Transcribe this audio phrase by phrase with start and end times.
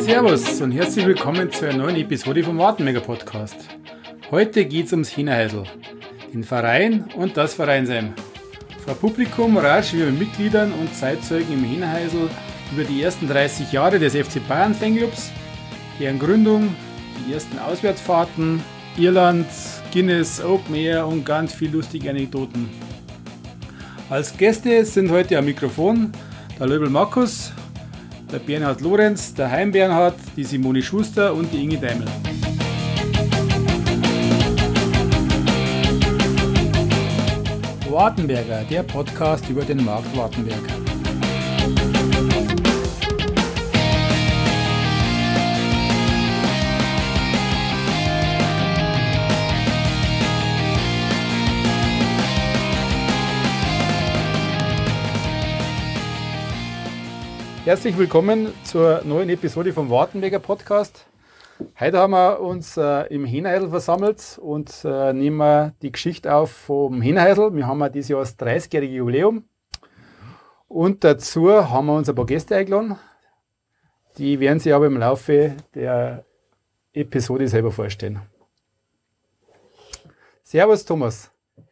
[0.00, 3.56] Servus und herzlich willkommen zu einer neuen Episode vom Wartenmega Podcast.
[4.30, 5.64] Heute geht es ums Hinaheisel,
[6.32, 8.12] den Verein und das Vereinsheim.
[8.84, 12.28] Vor Publikum rasch wir mit Mitgliedern und Zeitzeugen im Hinaheisel
[12.72, 15.30] über die ersten 30 Jahre des FC Bayern Fanclubs,
[15.98, 16.76] deren Gründung,
[17.26, 18.62] die ersten Auswärtsfahrten,
[18.98, 19.46] Irland,
[19.90, 22.68] Guinness, Open Air und ganz viel lustige Anekdoten.
[24.10, 26.12] Als Gäste sind heute am Mikrofon
[26.58, 27.52] der Löbel Markus,
[28.34, 32.08] der Bernhard Lorenz, der Heim Bernhard, die Simone Schuster und die Inge Daimel.
[37.88, 40.83] Wartenberger, der Podcast über den Markt Wartenberg.
[57.64, 61.06] Herzlich willkommen zur neuen Episode vom Wartenberger Podcast.
[61.80, 67.00] Heute haben wir uns äh, im Heneidel versammelt und äh, nehmen die Geschichte auf vom
[67.00, 67.54] Heneidel.
[67.56, 69.48] Wir haben ja dieses Jahr das 30-jährige Jubiläum.
[70.68, 72.98] Und dazu haben wir uns ein paar Gäste eingeladen.
[74.18, 76.26] Die werden sich aber im Laufe der
[76.92, 78.20] Episode selber vorstellen.
[80.42, 81.30] Servus Thomas.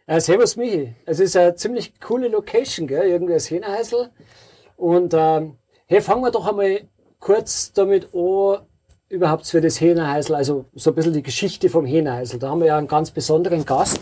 [0.08, 0.96] Ja, servus Michi.
[1.04, 3.10] Es ist eine ziemlich coole Location, gell?
[3.10, 4.08] irgendwie das Heneheisel.
[4.76, 5.58] Und ähm,
[5.92, 6.88] Hey, fangen wir doch einmal
[7.20, 8.60] kurz damit an,
[9.10, 12.38] überhaupt für das Hähnerheisel, also so ein bisschen die Geschichte vom Hähnerheisel.
[12.38, 14.00] Da haben wir ja einen ganz besonderen Gast,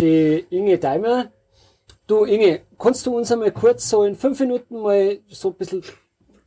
[0.00, 1.30] die Inge Daimer.
[2.08, 5.82] Du Inge, kannst du uns einmal kurz so in fünf Minuten mal so ein bisschen,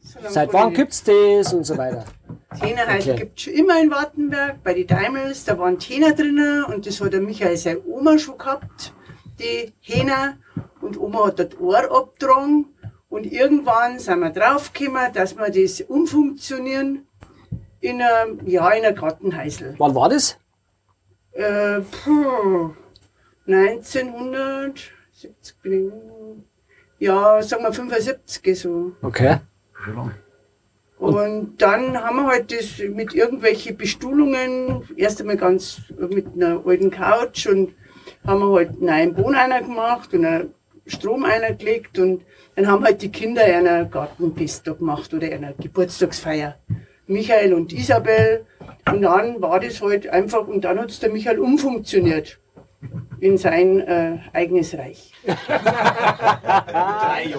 [0.02, 2.03] so seit wann gibt's das und so weiter?
[2.59, 3.22] Hähnerheisel okay.
[3.22, 7.14] gibt's schon immer in Wartenberg, bei den Daimels, da waren Hähner drinnen und das hat
[7.14, 8.94] der Michael seine Oma schon gehabt,
[9.40, 10.36] die Hähner.
[10.81, 12.66] Und Oma hat das Ohr abgetragen
[13.10, 17.08] und irgendwann sind wir draufgekommen, dass wir das umfunktionieren
[17.82, 19.76] in einem, ja, in einer Gartenhäusl.
[19.78, 20.38] Wann war das?
[21.32, 22.74] Äh, puh,
[23.48, 24.92] 1970,
[27.00, 28.92] ja, sagen wir 75 so.
[29.02, 29.38] Okay.
[30.98, 36.92] Und dann haben wir halt das mit irgendwelchen Bestuhlungen, erst einmal ganz mit einer alten
[36.92, 37.74] Couch und
[38.28, 40.53] haben wir halt einen neuen Boden einer gemacht und einen
[40.89, 42.23] Strom eingelegt und
[42.55, 46.55] dann haben halt die Kinder einen Gartenfest gemacht oder eine Geburtstagsfeier.
[47.09, 48.45] Michael und Isabel.
[48.91, 52.39] Und dann war das halt einfach, und dann hat es der Michael umfunktioniert
[53.19, 55.13] in sein äh, eigenes Reich.
[55.47, 57.33] Drei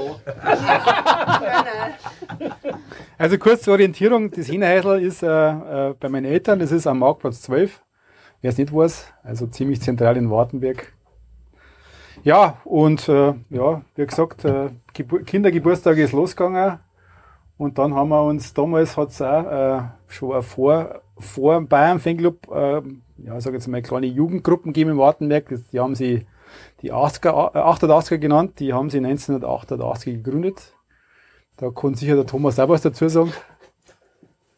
[3.16, 6.98] Also kurz zur Orientierung, das Hinheisel ist äh, äh, bei meinen Eltern, das ist am
[6.98, 7.80] Marktplatz 12.
[8.42, 10.92] Wer es nicht weiß, also ziemlich zentral in Wartenberg.
[12.22, 16.78] Ja, und äh, ja, wie gesagt, äh, Kindergeburtstag ist losgegangen.
[17.56, 21.98] Und dann haben wir uns, damals hat es auch äh, schon vor, vor dem Bayern
[21.98, 22.82] Fanclub, äh,
[23.19, 25.53] ja, sag jetzt mal, kleine Jugendgruppen gegeben im Wartenberg.
[25.72, 26.26] Die haben sie
[26.82, 30.75] die 80er, 88er genannt, die haben sie 1988 gegründet.
[31.56, 33.32] Da kann sicher der Thomas auch was dazu sagen.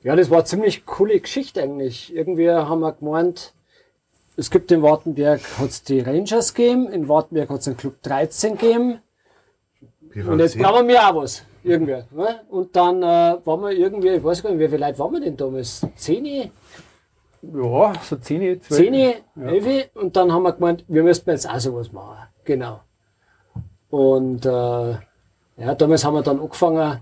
[0.03, 2.15] Ja, das war ziemlich coole Geschichte eigentlich.
[2.15, 3.55] Irgendwie haben wir gemeint,
[4.37, 9.01] es gibt in Wartenberg hat's die Rangers gegeben, in Wartenberg hat's einen Club 13 gegeben.
[10.15, 11.45] Und jetzt brauchen wir auch was.
[11.65, 12.03] Irgendwie.
[12.11, 12.41] Ne?
[12.51, 15.21] Und dann äh, waren wir irgendwie, ich weiß gar nicht, wie viele Leute waren wir
[15.21, 15.87] denn damals?
[15.97, 16.51] Zehn?
[17.43, 18.81] Ja, so zehn, zwölf.
[18.81, 19.91] Zehn, elf.
[19.95, 22.29] Und dann haben wir gemeint, wir müssten jetzt auch sowas machen.
[22.45, 22.81] Genau.
[23.91, 27.01] Und äh, ja, damals haben wir dann angefangen,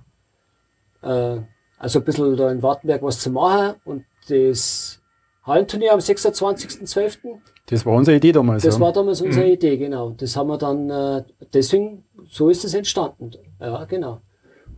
[1.03, 1.37] äh,
[1.79, 3.77] also ein bisschen da in Wartenberg was zu machen.
[3.85, 5.00] Und das
[5.45, 7.19] Hallenturnier am 26.12.
[7.67, 8.63] Das war unsere Idee damals.
[8.63, 8.81] Das ja.
[8.81, 9.53] war damals unsere mhm.
[9.53, 10.11] Idee, genau.
[10.11, 13.33] Das haben wir dann, äh, deswegen, so ist es entstanden.
[13.61, 14.21] Ja, genau.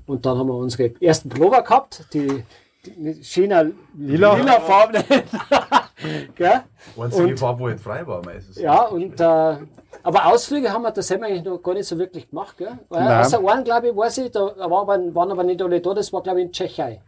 [0.07, 2.45] Und dann haben wir unsere ersten Pullover gehabt, die,
[2.85, 3.65] die China
[3.97, 5.03] lila, lila Farben.
[6.97, 8.59] Einzige Farbe, wo nicht frei war meistens.
[8.59, 9.57] Ja, und, äh,
[10.03, 12.79] aber Ausflüge haben wir das haben wir eigentlich noch gar nicht so wirklich gemacht, gell?
[12.89, 15.95] Weil, außer einen, glaube ich, weiß ich, da war aber, waren aber nicht alle da,
[15.95, 17.01] das war, glaube ich, in Tschechei.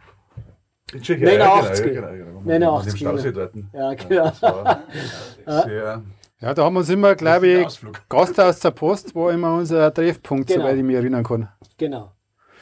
[0.92, 1.86] In Tschechei, 89.
[1.86, 2.80] Ja, genau, genau, genau.
[2.80, 3.00] 89.
[3.00, 3.52] Stausee dort.
[3.72, 4.32] Ja, genau.
[5.64, 6.02] Sehr
[6.40, 10.48] ja, da haben wir uns immer, glaube ich, Gasthaus zur Post war immer unser Treffpunkt,
[10.48, 10.60] genau.
[10.60, 11.48] soweit ich mich erinnern kann.
[11.78, 12.12] Genau.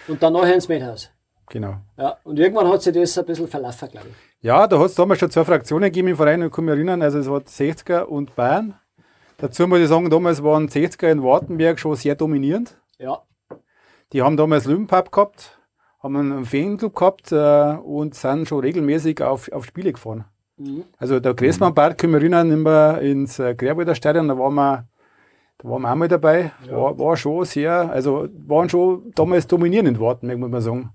[0.06, 1.10] Und dann nachher ins Mädhaus.
[1.48, 1.78] Genau.
[1.96, 4.14] Ja, und irgendwann hat sich das ein bisschen verlaufen, glaube ich.
[4.44, 7.02] Ja, da hat es damals schon zwei Fraktionen gegeben im Verein, ich kann mich erinnern,
[7.02, 8.74] also es war 60er und Bayern.
[9.38, 12.76] Dazu muss ich sagen, damals waren 60er in Wartenberg schon sehr dominierend.
[12.98, 13.22] Ja.
[14.12, 15.58] Die haben damals Löwenpub gehabt
[16.02, 20.24] haben einen Fanclub gehabt äh, und sind schon regelmäßig auf, auf Spiele gefahren.
[20.56, 20.84] Mhm.
[20.98, 24.88] Also der Gressmann-Park, können wir erinnern, immer ins äh, Grerwalder Stadion, da waren wir,
[25.58, 26.52] da waren wir auch mal dabei.
[26.66, 26.76] Ja.
[26.76, 30.90] War, war schon sehr, also waren schon damals dominierend in Wartenberg, muss man sagen.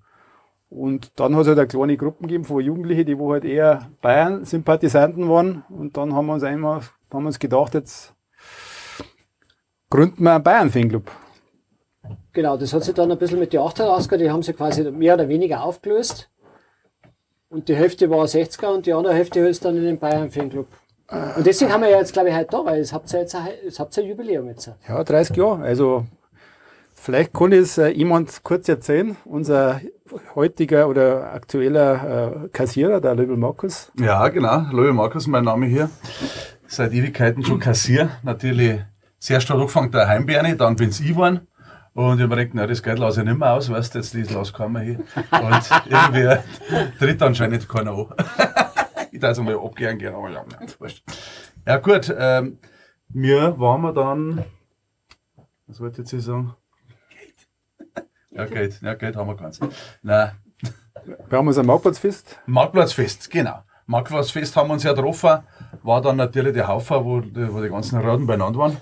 [0.69, 3.89] Und dann hat es halt eine kleine Gruppe gegeben von Jugendlichen, die wo halt eher
[4.01, 5.63] Bayern-Sympathisanten waren.
[5.69, 6.81] Und dann haben wir uns einmal,
[7.11, 8.13] haben wir uns gedacht, jetzt
[9.89, 11.09] gründen wir einen Bayern-Fanclub.
[12.37, 14.83] Genau, das hat sich dann ein bisschen mit den 8 rausgehört, die haben sie quasi
[14.91, 16.29] mehr oder weniger aufgelöst.
[17.49, 20.67] Und die Hälfte war 60er und die andere Hälfte ist dann in den Bayern-Fanclub.
[21.35, 23.33] Und deswegen haben wir ja jetzt, glaube ich, heute da, weil es habt ihr jetzt
[23.33, 24.71] ein, es habt ihr ein Jubiläum jetzt.
[24.87, 25.63] Ja, 30 Jahre.
[25.63, 26.05] Also
[26.93, 29.17] vielleicht kann es äh, jemand kurz erzählen.
[29.25, 29.81] Unser
[30.35, 33.91] heutiger oder aktueller äh, Kassierer, der Löbel Markus.
[33.99, 34.59] Ja, genau.
[34.71, 35.89] Löbel Markus, mein Name hier.
[36.67, 38.11] Seit Ewigkeiten schon Kassier.
[38.21, 38.81] Natürlich
[39.17, 41.47] sehr stark angefangen der Heimbeerne, dann bin's ich geworden.
[41.97, 43.97] Und ich habe mir gedacht, na, das Geld lasse ich nicht mehr aus, weißt du,
[43.97, 44.99] jetzt das lasse ich hier.
[45.31, 48.13] Und irgendwie tritt anscheinend keiner an.
[49.11, 51.03] ich darf es mal abgehen gehen, aber ja, nicht, wurscht.
[51.65, 52.59] Ja, gut, ähm,
[53.09, 54.45] wir waren wir dann,
[55.65, 56.53] was wollte ich jetzt sagen?
[57.09, 58.05] Geld.
[58.29, 59.59] Ja, Geld, ja, Geld haben wir ganz.
[60.03, 60.33] Nein.
[61.29, 62.39] Wir haben uns ein Marktplatzfest.
[62.45, 63.63] Marktplatzfest, genau.
[63.87, 65.39] Marktplatzfest haben wir uns ja getroffen,
[65.81, 68.77] war dann natürlich der Haufen, wo, wo die ganzen Raden beieinander waren.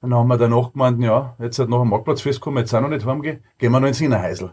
[0.00, 2.80] Und dann haben wir danach gemeint, ja, jetzt hat noch ein Marktplatzfest kommen, jetzt auch
[2.80, 4.52] noch nicht heimgehen, gehen wir noch ins Innerheisel.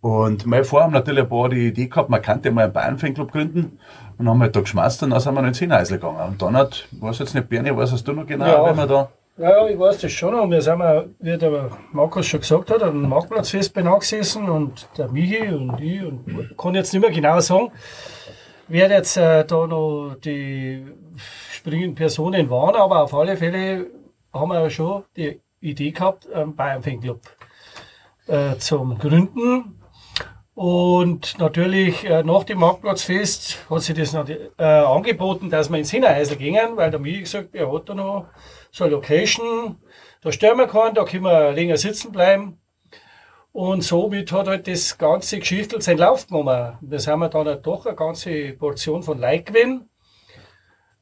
[0.00, 3.80] Und mein Vorhaben natürlich ein paar die Idee gehabt, man könnte mal einen Bayern-Fanclub gründen.
[4.18, 6.32] Und haben halt da geschmeißt und dann sind wir noch ins Hinheisel gegangen.
[6.32, 8.64] Und dann hat, weiß jetzt nicht, Bernie, weißt du noch genau, ja.
[8.64, 9.08] wenn wir da.
[9.36, 10.34] Ja, ja, ich weiß das schon.
[10.34, 10.80] Und wir sind,
[11.18, 16.02] wie der Markus schon gesagt hat, am Marktplatzfest benannt gesessen und der Michi und ich
[16.02, 17.70] und kann jetzt nicht mehr genau sagen,
[18.68, 20.86] wer jetzt äh, da noch die
[21.52, 23.88] springenden Personen waren, aber auf alle Fälle
[24.38, 27.20] haben wir ja schon die Idee gehabt, einen Bayern Fanclub
[28.26, 29.80] äh, zum Gründen.
[30.54, 35.90] Und natürlich äh, nach dem Marktplatzfest hat sich das noch, äh, angeboten, dass wir ins
[35.90, 38.26] Hinterhäusl gingen, weil der Michi gesagt, er hat da noch
[38.70, 39.76] so eine Location,
[40.22, 42.58] da stellen wir keinen, da können wir länger sitzen bleiben.
[43.52, 46.78] Und somit hat halt das ganze Geschichtel seinen Lauf genommen.
[46.80, 49.88] Das haben wir dann halt doch eine ganze Portion von Like gewinnen.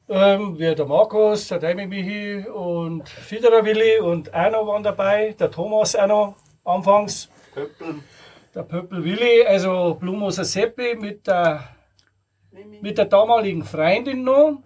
[0.07, 5.49] Ähm, wie der Markus, der Daimi Michi und Fiederer Willi und Erno waren dabei, der
[5.49, 7.29] Thomas auch noch anfangs.
[7.53, 8.01] Pöppel
[8.55, 11.75] der Pöppel Willi, also Blumoser Seppi mit der,
[12.81, 14.59] mit der damaligen Freundin noch.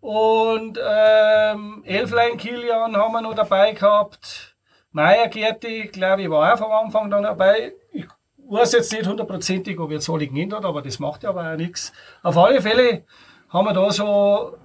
[0.00, 4.56] Und ähm, Elflein Kilian haben wir noch dabei gehabt.
[4.90, 7.72] Meier Gerti, glaube ich, war auch vom Anfang dann dabei.
[7.92, 8.06] Ich
[8.48, 11.56] weiß jetzt nicht hundertprozentig, ob jetzt alle genannt hat, aber das macht ja aber auch
[11.56, 11.92] nichts.
[12.22, 13.04] Auf alle Fälle
[13.54, 14.56] haben wir da so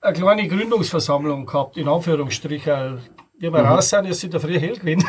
[0.00, 3.00] eine kleine Gründungsversammlung gehabt, in Anführungsstrichen
[3.38, 3.66] wie wir mhm.
[3.66, 5.06] raus sind, ist in der Früh hell gewesen.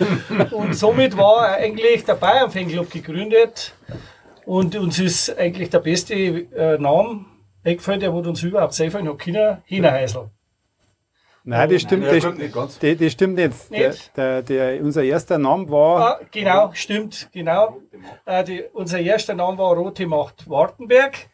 [0.50, 3.74] und somit war eigentlich der Bayern Fanclub gegründet.
[4.46, 7.26] Und uns ist eigentlich der beste äh, Name
[7.62, 10.30] eingefallen, der uns überhaupt selber noch Kinder Hinterheisel.
[11.44, 13.70] Nein, das stimmt, Nein, das, nicht das, das, stimmt nicht.
[13.70, 14.16] nicht.
[14.16, 16.00] Der, der, der, unser erster Name war.
[16.00, 17.82] Ah, genau, stimmt, genau.
[18.24, 21.28] Äh, die, unser erster Name war Rote Macht Wartenberg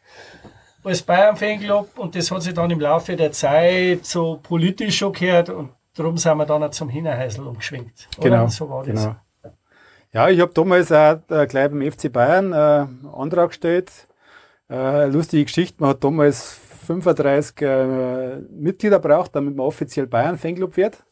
[0.85, 5.13] als Bayern Fanclub und das hat sich dann im Laufe der Zeit so politisch schon
[5.13, 8.09] gehört und Darum sind wir dann auch zum Hinterhäusl umgeschwenkt.
[8.19, 8.31] Oder?
[8.31, 8.47] Genau.
[8.49, 9.05] So war das.
[9.05, 9.17] Genau.
[10.13, 13.91] Ja, ich habe damals auch äh, gleich beim FC Bayern äh, einen Antrag gestellt.
[14.71, 20.77] Äh, lustige Geschichte, man hat damals 35 äh, Mitglieder braucht, damit man offiziell Bayern Fanclub
[20.77, 21.05] wird.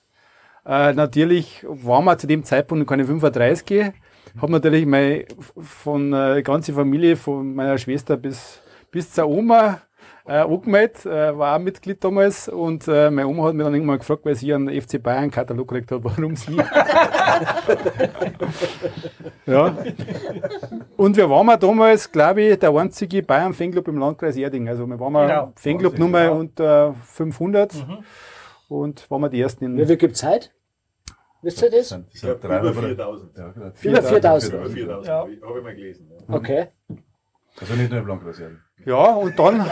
[0.65, 3.93] Äh, natürlich waren wir zu dem Zeitpunkt keine 35.
[4.41, 5.27] Habe natürlich meine
[5.61, 8.61] von äh, ganze Familie, von meiner Schwester bis,
[8.91, 9.83] bis zur Oma
[10.27, 13.99] äh, angemeldet, äh, war auch Mitglied damals und äh, meine Oma hat mich dann irgendwann
[13.99, 16.57] gefragt, weil sie einen FC Bayern Katalog gekriegt hat, warum sie.
[19.47, 19.77] ja.
[20.97, 24.69] Und wir waren damals, glaube ich, der einzige Bayern Fanclub im Landkreis Erding.
[24.69, 25.53] Also wir waren genau.
[25.57, 26.39] Fanclub Nummer genau.
[26.39, 28.05] unter 500 mhm.
[28.69, 29.79] und waren wir die ersten in.
[29.79, 30.51] Wie viel gibt es heute?
[31.43, 31.89] Wisst ihr das?
[31.89, 33.37] das sind über 4000.
[33.37, 34.55] Ja, über 4000.
[34.55, 35.21] Über 4000, ja.
[35.21, 36.11] habe ich mal gelesen.
[36.11, 36.17] Ja.
[36.35, 36.67] Okay.
[37.59, 38.59] Also nicht nur im Landkreis Erding.
[38.85, 39.67] Ja, und dann.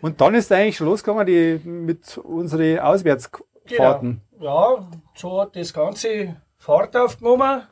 [0.00, 4.22] und dann ist eigentlich schon losgegangen die, mit unseren Auswärtsfahrten.
[4.38, 4.76] Genau.
[4.78, 7.62] Ja, so hat das Ganze Fahrt aufgenommen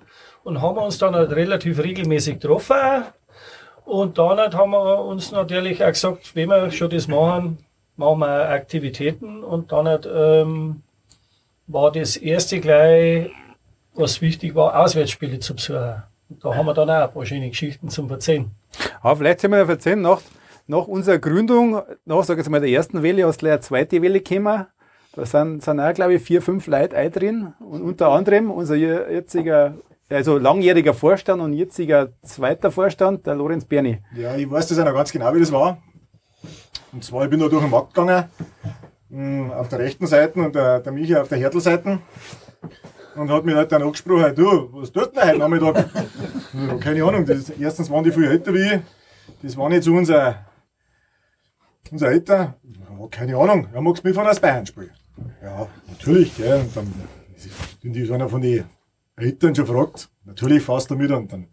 [0.45, 3.05] und haben uns dann halt relativ regelmäßig getroffen.
[3.85, 7.59] Und dann halt haben wir uns natürlich auch gesagt, wenn wir schon das machen,
[7.97, 9.45] machen wir Aktivitäten.
[9.45, 10.83] Und dann halt, ähm,
[11.67, 13.31] war das erste gleich,
[13.95, 16.03] was wichtig war, Auswärtsspiele zu besuchen.
[16.43, 18.51] Da haben wir dann auch ein paar schöne Geschichten zum Erzählen.
[19.01, 20.21] Aber vielleicht sollen wir ja erzählen, nach,
[20.67, 24.67] nach unserer Gründung, nach, sag ich mal, der ersten Welle, aus der zweite Welle gekommen.
[25.15, 27.55] Da sind, sind auch, glaube ich, vier, fünf Leute ein drin.
[27.61, 29.75] Und unter anderem unser jetziger,
[30.09, 34.01] also langjähriger Vorstand und jetziger zweiter Vorstand, der Lorenz Berni.
[34.17, 35.79] Ja, ich weiß das ja noch ganz genau, wie das war.
[36.93, 38.25] Und zwar, ich bin da durch den Markt gegangen,
[39.11, 41.99] hm, auf der rechten Seite und der, der Micha auf der Härtelseite.
[43.17, 45.91] Und hat mich halt dann angesprochen, du, was tust du denn heute Nachmittag?
[46.69, 48.81] ja, keine Ahnung, das, erstens waren die viel älter wie ich,
[49.43, 50.47] das waren jetzt unser,
[51.91, 54.91] unser Eltern, ja, keine Ahnung, ja, magst du mit von aus Bayern spielen?
[55.43, 56.93] Ja, natürlich, gell, und dann
[57.37, 58.65] sind die so einer von den
[59.17, 61.49] Eltern schon gefragt, natürlich fährst du mit und dann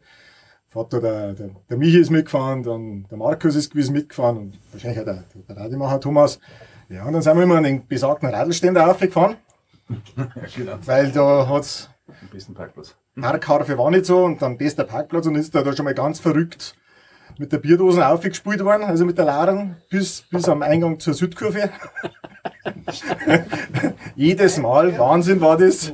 [0.72, 5.02] Vater, der, der, der Michi ist mitgefahren, dann der Markus ist gewiss mitgefahren und wahrscheinlich
[5.02, 6.40] auch der, der Rademacher Thomas.
[6.88, 9.36] Ja, und dann sind wir immer an den besagten Radlständer aufgefahren,
[10.56, 10.78] genau.
[10.86, 12.96] weil da hat's Am besten Parkplatz.
[13.20, 16.20] Parkharfe war nicht so und dann bester Parkplatz und ist da, da schon mal ganz
[16.20, 16.76] verrückt
[17.38, 21.70] mit der Bierdosen aufgespielt worden, also mit der Ladung bis, bis am Eingang zur Südkurve.
[24.16, 25.94] Jedes Mal, Wahnsinn war das.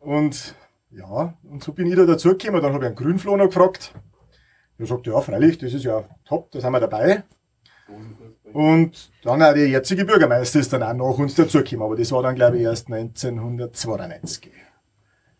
[0.00, 0.54] Und
[0.90, 2.62] ja, und so bin ich da dazugekommen.
[2.62, 3.92] Dann habe ich einen Grünfloh noch gefragt.
[4.78, 7.24] Der sagt, ja, freilich, das ist ja top, da sind wir dabei.
[8.54, 12.22] Und dann auch der jetzige Bürgermeister ist dann auch nach uns dazugekommen, aber das war
[12.22, 14.52] dann, glaube ich, erst 1992.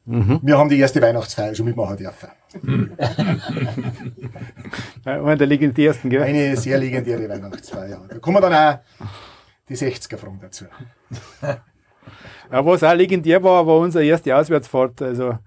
[0.05, 2.29] Wir haben die erste Weihnachtsfeier schon mitmachen dürfen.
[5.05, 6.23] Einer der legendärsten, gell?
[6.23, 8.03] Eine sehr legendäre Weihnachtsfeier.
[8.09, 8.81] Da kommen dann auch
[9.69, 10.65] die 60er fragen dazu.
[11.41, 15.01] Ja, was auch legendär war, war unsere erste Auswärtsfahrt.
[15.03, 15.39] Also,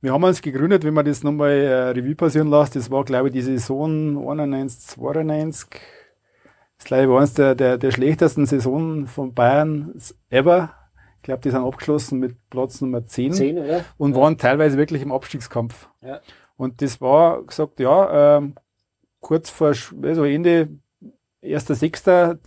[0.00, 2.76] wir haben uns gegründet, wenn man das nochmal äh, Revue passieren lässt.
[2.76, 5.97] Das war, glaube ich, die Saison 91, 92.
[6.78, 9.94] Das glaube ich, war eines der, der, der schlechtesten Saisonen von Bayern
[10.30, 10.72] ever.
[11.16, 13.84] Ich glaube, die sind abgeschlossen mit Platz Nummer 10, 10, oder?
[13.98, 15.88] und waren teilweise wirklich im Abstiegskampf.
[16.00, 16.20] Ja.
[16.56, 18.54] Und das war gesagt, ja, ähm,
[19.20, 20.68] kurz vor also Ende
[21.42, 22.38] 1.6.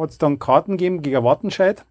[0.00, 1.84] hat es dann Karten gegeben gegen Wattenscheid.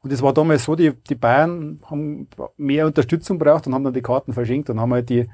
[0.00, 3.94] Und es war damals so, die, die Bayern haben mehr Unterstützung braucht und haben dann
[3.94, 5.28] die Karten verschenkt und haben halt die,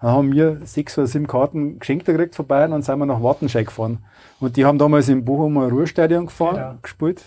[0.00, 3.22] dann haben wir sechs oder sieben Karten geschenkt gekriegt von Bayern und sind wir nach
[3.22, 3.98] Wattenscheid gefahren.
[4.40, 6.74] Und die haben damals im Bochumer Ruhrstadion gefahren, Genau.
[6.82, 7.22] gespielt.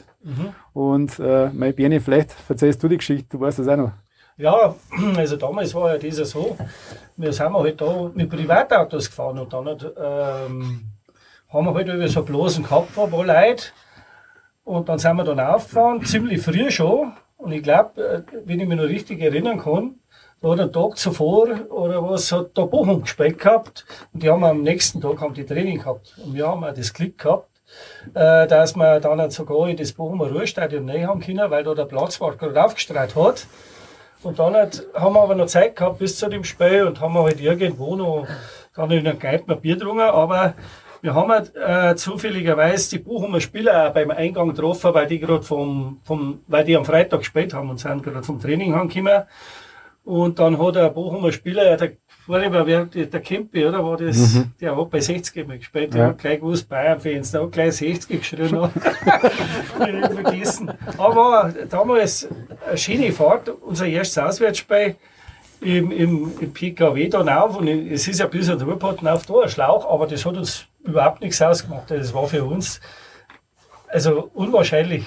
[0.74, 3.92] Und äh, mein Bernie, vielleicht erzählst du die Geschichte, du weißt das auch noch.
[4.38, 4.74] Ja,
[5.18, 6.58] also damals war ja das so,
[7.18, 10.82] wir sind halt da mit Privatautos gefahren und dann ähm,
[11.50, 13.66] haben wir halt über so Blasen gehabt von ein paar Leute
[14.64, 18.78] und dann sind wir dann aufgefahren, ziemlich früh schon und ich glaube, wenn ich mich
[18.78, 19.96] noch richtig erinnern kann,
[20.52, 24.62] hat ein Tag zuvor oder was, hat da Bochum gespielt gehabt und die haben am
[24.62, 27.48] nächsten Tag haben die Training gehabt und wir haben auch das Glück gehabt,
[28.14, 31.86] äh, dass wir dann sogar in das Bochumer Ruhestadion rein haben können, weil da der
[31.86, 33.48] Platzwart gerade aufgestrahlt hat.
[34.22, 37.18] Und dann halt, haben wir aber noch Zeit gehabt bis zu dem Spiel und haben
[37.18, 38.28] halt irgendwo noch
[38.76, 40.54] dann in einem ein Bier getrunken, aber
[41.02, 45.44] wir haben halt, äh, zufälligerweise die Bochumer Spieler auch beim Eingang getroffen, weil die gerade
[45.44, 49.24] vom, vom, weil die am Freitag gespielt haben und sind gerade vom Training angekommen.
[50.06, 51.94] Und dann hat ein Bochumer Spieler, der
[52.26, 56.08] Vorleber, wer, der Kempi, oder, war das, der hat bei 60 mal gespielt, der Ja.
[56.10, 58.52] hat gleich gewusst, Bayern-Fans, der hat gleich 60 geschrien.
[58.52, 58.70] noch.
[59.06, 60.72] Hab ich nicht vergessen.
[60.98, 62.28] Aber damals
[62.68, 64.96] eine schöne Fahrt, unser erstes Auswärtsspiel
[65.62, 67.58] im, im, im PKW dann auf.
[67.58, 71.22] Und es ist ja ein Ruhrpotten auf da, ein Schlauch, aber das hat uns überhaupt
[71.22, 71.92] nichts ausgemacht.
[71.92, 72.82] Das war für uns
[73.88, 75.06] also unwahrscheinlich.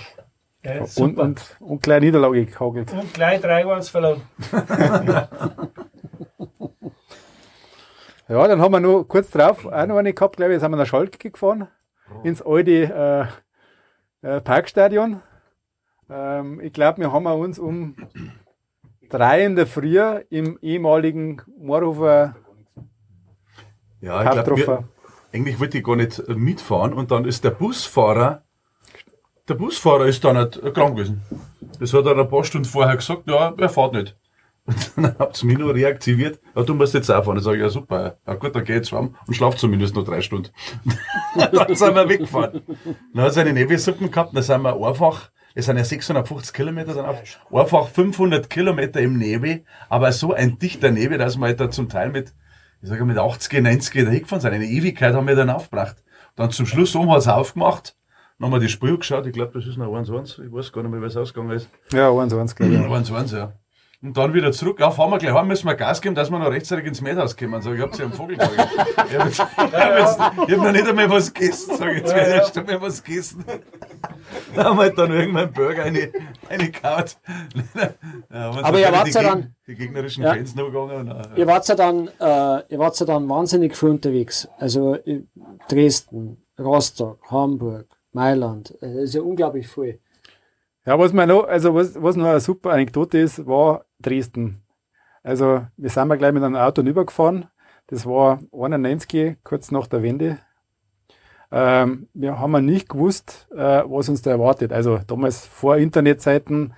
[0.67, 2.93] Ja, Und, und, und kleine Niederlage gehagelt.
[2.93, 4.23] Und gleich 3-1 verloren.
[8.29, 10.73] Ja, dann haben wir noch kurz drauf auch noch eine gehabt, glaube ich, jetzt haben
[10.73, 11.69] wir nach Schalke gefahren,
[12.25, 13.31] ins alte
[14.23, 15.23] äh, äh, Parkstadion.
[16.11, 17.95] Ähm, ich glaube, wir haben uns um
[19.11, 22.35] drei in der Früh im ehemaligen Moorhofer
[24.01, 24.89] Ja, ich getroffen.
[25.33, 28.43] eigentlich wollte ich gar nicht mitfahren und dann ist der Busfahrer,
[29.49, 31.23] der Busfahrer ist dann nicht krank gewesen.
[31.79, 34.17] Das hat er ein paar Stunden vorher gesagt, ja, er fährt nicht.
[34.67, 37.37] Und dann habt ihr mich nur reaktiviert, ja, du musst jetzt auch fahren.
[37.37, 40.21] Dann sage ich, ja super, ja gut, dann geht's warm und schlaft zumindest noch drei
[40.21, 40.51] Stunden.
[41.37, 42.63] dann sind wir weggefahren.
[43.15, 46.95] Dann hat es eine Nebensuppen gehabt, dann sind wir einfach, es sind ja 650 Kilometer
[46.95, 47.23] dann auf,
[47.53, 51.89] einfach 500 Kilometer im Nebel, aber so ein dichter Nebel, dass wir halt da zum
[51.89, 52.35] Teil mit,
[52.83, 54.53] ich sage mit 80, 90 da hingefahren sind.
[54.53, 56.03] Eine Ewigkeit haben wir dann aufgebracht.
[56.35, 57.97] Dann zum Schluss um hat es aufgemacht,
[58.39, 60.83] dann haben wir die Spur geschaut, ich glaube, das ist noch 1-1, ich weiß gar
[60.83, 61.69] nicht mehr, wie es ausgegangen ist.
[61.93, 62.81] Ja, 1-1, glaube ich.
[63.11, 63.53] 1-1, ja.
[64.03, 64.79] Und dann wieder zurück.
[64.79, 67.35] Ja, fahren wir gleich heim, müssen wir Gas geben, dass wir noch rechtzeitig ins Mädhaus
[67.35, 67.63] kommen.
[67.63, 68.69] Sag ich, ich hab sie am Vogel getragen.
[69.11, 71.77] Ich hab, jetzt, ich hab, hab noch nicht einmal was gegessen.
[71.79, 73.45] Sag ich, jetzt werde ich erst einmal was gegessen.
[74.55, 76.13] Da haben wir halt dann irgendwann Burger eine,
[76.51, 77.17] eine kaut.
[78.31, 80.35] Ja, Aber ihr wart die, ja dann- die gegnerischen Ja.
[80.35, 81.09] Fans noch gegangen.
[81.11, 84.47] Und, äh, Ihr wart ja dann, äh, ihr wart ja dann wahnsinnig viel unterwegs.
[84.59, 85.23] Also äh,
[85.69, 88.71] Dresden, Rostock, Hamburg, Mailand.
[88.83, 90.01] Äh, Das ist ja unglaublich viel.
[90.85, 94.63] Ja, was mir noch, also was, was noch eine super Anekdote ist, war Dresden.
[95.23, 97.47] Also wir sind mal gleich mit einem Auto rübergefahren.
[97.89, 100.39] Das war 91, kurz nach der Wende.
[101.51, 104.73] Ähm, wir haben nicht gewusst, äh, was uns da erwartet.
[104.73, 106.75] Also damals vor Internetzeiten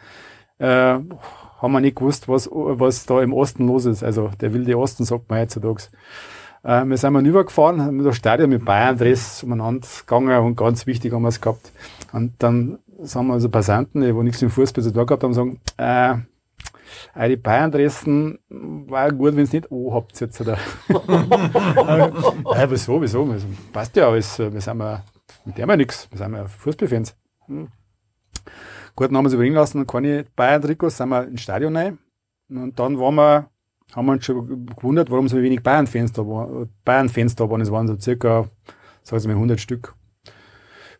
[0.58, 4.02] äh, haben wir nicht gewusst, was, was da im Osten los ist.
[4.02, 5.84] Also der wilde Osten, sagt man heutzutage.
[6.62, 11.12] Äh, wir sind mal rübergefahren, haben das Stadion mit Bayern-Dress umeinander gegangen und ganz wichtig
[11.12, 11.72] haben wir es gehabt.
[12.12, 15.60] Und dann sagen wir also Passanten, die nichts im Fußball zu tun gehabt haben, sagen,
[15.76, 16.16] äh,
[17.28, 20.40] die Bayern-Dressen war gut, wenn es nicht O habt jetzt.
[20.40, 20.54] Oder?
[20.88, 23.34] äh, wieso, wieso?
[23.72, 24.38] Passt ja alles.
[24.38, 25.02] Wir sind mal,
[25.44, 26.08] mit dem ja nichts.
[26.10, 27.16] Wir sind ja Fußballfans.
[27.46, 27.68] Hm.
[28.96, 31.98] Gut, dann haben wir uns überlegen lassen, keine Bayern-Trikots, sind wir ins Stadion rein.
[32.50, 33.50] Und dann waren wir,
[33.94, 36.70] haben wir uns schon gewundert, warum so wenig Bayern-Fans da waren.
[36.84, 38.48] Bayern-Fans da waren, es waren so circa,
[39.02, 39.94] sagen wir mal, 100 Stück.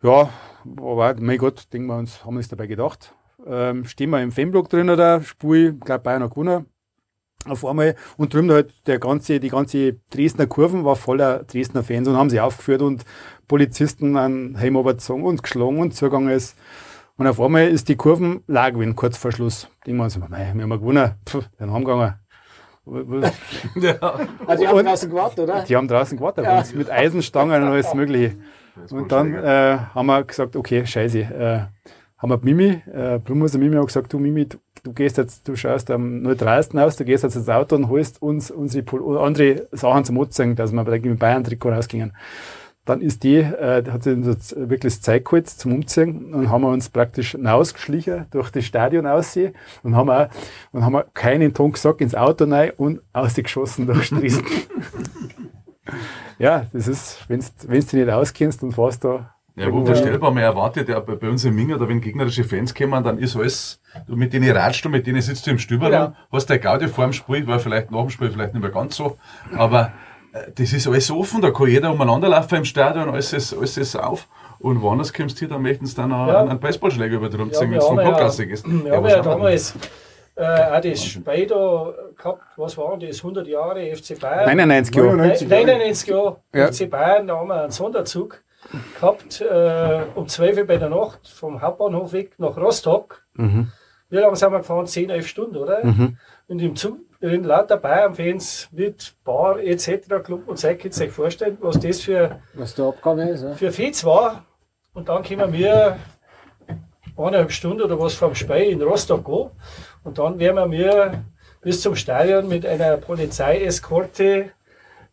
[0.01, 0.29] Ja,
[0.77, 3.13] aber mein Gott, denken wir uns, haben wir uns dabei gedacht.
[3.45, 6.65] Ähm, stehen wir im Fanblock drin oder Spur, ich glaube Bayern hat gewonnen.
[7.45, 12.07] Auf einmal und drüben halt der ganze, die ganze Dresdner Kurven war voller Dresdner Fans
[12.07, 13.05] und haben sie aufgeführt und
[13.47, 16.57] Polizisten an Heim gezogen und geschlagen und zugegangen ist.
[17.15, 19.69] Und auf einmal ist die Kurven lag gewesen, kurz vor Schluss.
[19.85, 21.85] Denken wir uns, mei, wir haben gewonnen, Pff, dann haben
[22.89, 24.29] gegangen.
[24.45, 25.63] Also die haben draußen gewartet, oder?
[25.63, 28.35] Die haben draußen gewartet uns mit Eisenstangen und alles Mögliche.
[28.91, 31.19] Und dann äh, haben wir gesagt, okay, scheiße.
[31.19, 31.59] Äh,
[32.17, 35.55] haben wir Mimi, äh, und Mimi haben gesagt, du Mimi, du, du gehst jetzt, du
[35.55, 39.67] schaust am neutralsten aus, du gehst jetzt ins Auto und holst uns unsere Pol andere
[39.71, 42.13] Sachen zum Anzeigen, dass wir mit Bayern-Trikot rausgingen.
[42.89, 46.63] Dann ist die, äh, hat sie uns wirklich das Zeug geholt zum Umziehen und haben
[46.63, 49.53] wir uns praktisch rausgeschlichen durch das Stadion aussehen
[49.83, 50.27] und haben auch,
[50.71, 54.43] und haben wir keinen Ton gesagt ins Auto rein und ausgeschossen durch Dresden.
[56.39, 60.41] ja, das ist, wenn du dich nicht auskennst und fährst da Ja, wo vorstellbar, man
[60.41, 63.79] erwartet ja bei bei uns im Minger, da wenn gegnerische Fans kommen, dann ist alles,
[64.07, 66.05] du mit denen ratschst du, mit denen sitzt du im Stüber Genau.
[66.05, 68.71] rum, hast der Gaudi vor dem Spiel, war vielleicht nach dem Spiel vielleicht nicht mehr
[68.71, 69.17] ganz so,
[69.55, 69.91] aber
[70.55, 73.95] das ist alles offen, da kann jeder umeinander laufen im Stadion, alles ist, alles ist
[73.95, 74.27] auf.
[74.59, 76.41] Und woanders kommst du hier, dann möchten sie dann auch Ja.
[76.43, 78.65] einen Baseballschläger über den Ja, rumziehen, wenn du vom haben ja- Podcast gehst.
[78.67, 79.73] Wir haben ja haben damals
[80.35, 84.45] äh, auch das Spiel da gehabt, was waren das, 100 Jahre FC Bayern?
[84.45, 85.07] 99 Jahre.
[85.17, 85.71] 99 Nein, Jahre.
[85.79, 86.67] 99 Jahre Ja.
[86.71, 88.41] FC Bayern, da haben wir einen Sonderzug
[88.99, 93.23] gehabt, äh, um 12 Uhr bei der Nacht vom Hauptbahnhof weg nach Rostock.
[93.33, 93.71] Mhm.
[94.09, 94.87] Wie lange sind wir gefahren?
[94.87, 95.85] 10, 11 Stunden, oder?
[95.85, 96.17] Mhm.
[96.49, 100.23] Und im Zug drin lauter Bayern-Fans mit Bar etc.
[100.23, 103.43] Club und Zeit könnt ihr euch vorstellen, was das für, Was da abgegangen ist.
[103.43, 103.53] Ja.
[103.53, 104.43] für Fets war.
[104.93, 105.97] Und dann kommen wir
[107.15, 109.51] eineinhalb Stunden oder was vom Spiel in Rostock gehen.
[110.03, 111.23] Und dann werden wir
[111.61, 114.51] bis zum Stadion mit einer Polizeieskorte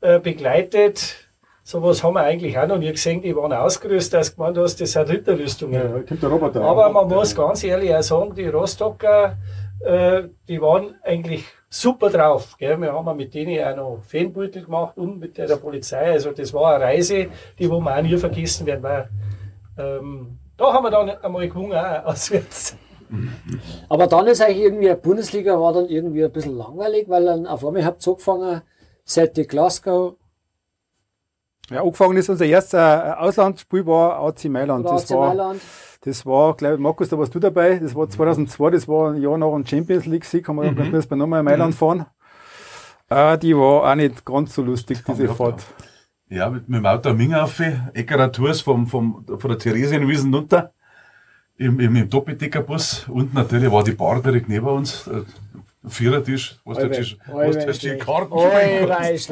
[0.01, 1.17] äh, begleitet.
[1.65, 3.21] Sowas haben wir eigentlich auch noch nie gesehen.
[3.23, 5.75] Die waren ausgerüstet, als gemeint hast, das sind Ritterrüstungen.
[5.97, 6.63] Ja, kommt der Roboter.
[6.63, 9.37] Aber man muss ganz ehrlich auch sagen, die Rostocker,
[9.81, 12.57] äh, die waren eigentlich super drauf.
[12.59, 12.81] Gell?
[12.81, 16.13] Wir haben mit denen auch noch Fanbeutel gemacht und mit der Polizei.
[16.13, 18.83] Also das war eine Reise, die wo wir auch nie vergessen werden.
[18.83, 19.09] Weil,
[19.79, 22.77] ähm, da haben wir dann einmal gewonnen, auch auswärts.
[23.89, 27.65] Aber dann ist eigentlich irgendwie, Bundesliga war dann irgendwie ein bisschen langweilig, weil dann auf
[27.65, 28.63] einmal habt ihr angefangen,
[29.05, 30.17] seit die Glasgow
[31.71, 34.87] Ja, angefangen ist unser erstes äh, Auslandsspiel war AC Mailand.
[34.87, 35.61] AC war, Mailand.
[36.03, 37.79] Das war, glaube ich, Markus, da warst du dabei.
[37.79, 40.91] Das war 2002, das war ein Jahr nach dem Champions League Sieg, haben wir mhm.
[40.91, 42.07] müssen wir nochmal in Mailand fahren.
[43.09, 45.65] Äh, die war auch nicht ganz so lustig, diese Fahrt.
[46.29, 47.63] Ja, mit, mit dem Auto auf,
[47.95, 50.73] Eckerer Tours vom, vom, von der Theresienwiesen runter,
[51.57, 53.09] im, im, im Doppeldecker-Bus.
[53.09, 55.23] Und natürlich war die Bar direkt neben uns, äh,
[55.89, 57.99] Vierertisch, wo du Alter, die.
[57.99, 59.31] Karten spielen kannst.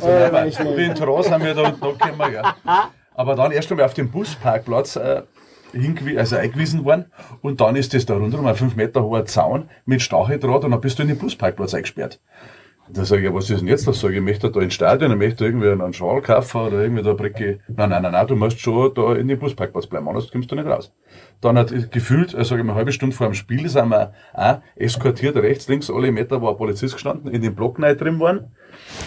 [0.00, 2.42] Also, wie in Terrasse haben wir da unten angekommen, gell.
[3.14, 5.22] Aber dann erst einmal auf dem Busparkplatz äh,
[6.16, 7.06] also eingewiesen worden
[7.42, 10.80] und dann ist das da rundherum ein 5 Meter hoher Zaun mit Stacheldraht und dann
[10.80, 12.20] bist du in den Busparkplatz eingesperrt.
[12.88, 13.88] Da sage ich, ja, was ist denn jetzt?
[13.88, 16.82] Das sage ich, ich möchte da ins Stadion, ich möchte irgendwie einen Schal kaufen oder
[16.82, 17.60] irgendwie da Bricke.
[17.66, 20.54] Nein, nein, nein, nein, du musst schon da in den Busparkplatz bleiben, anders kommst du
[20.54, 20.92] nicht raus.
[21.40, 24.12] Dann hat gefühlt, äh, sage ich mal, eine halbe Stunde vor dem Spiel sind wir
[24.34, 28.20] auch eskortiert, rechts, links, alle Meter war ein Polizist gestanden, in den Block rein drin
[28.20, 28.52] waren.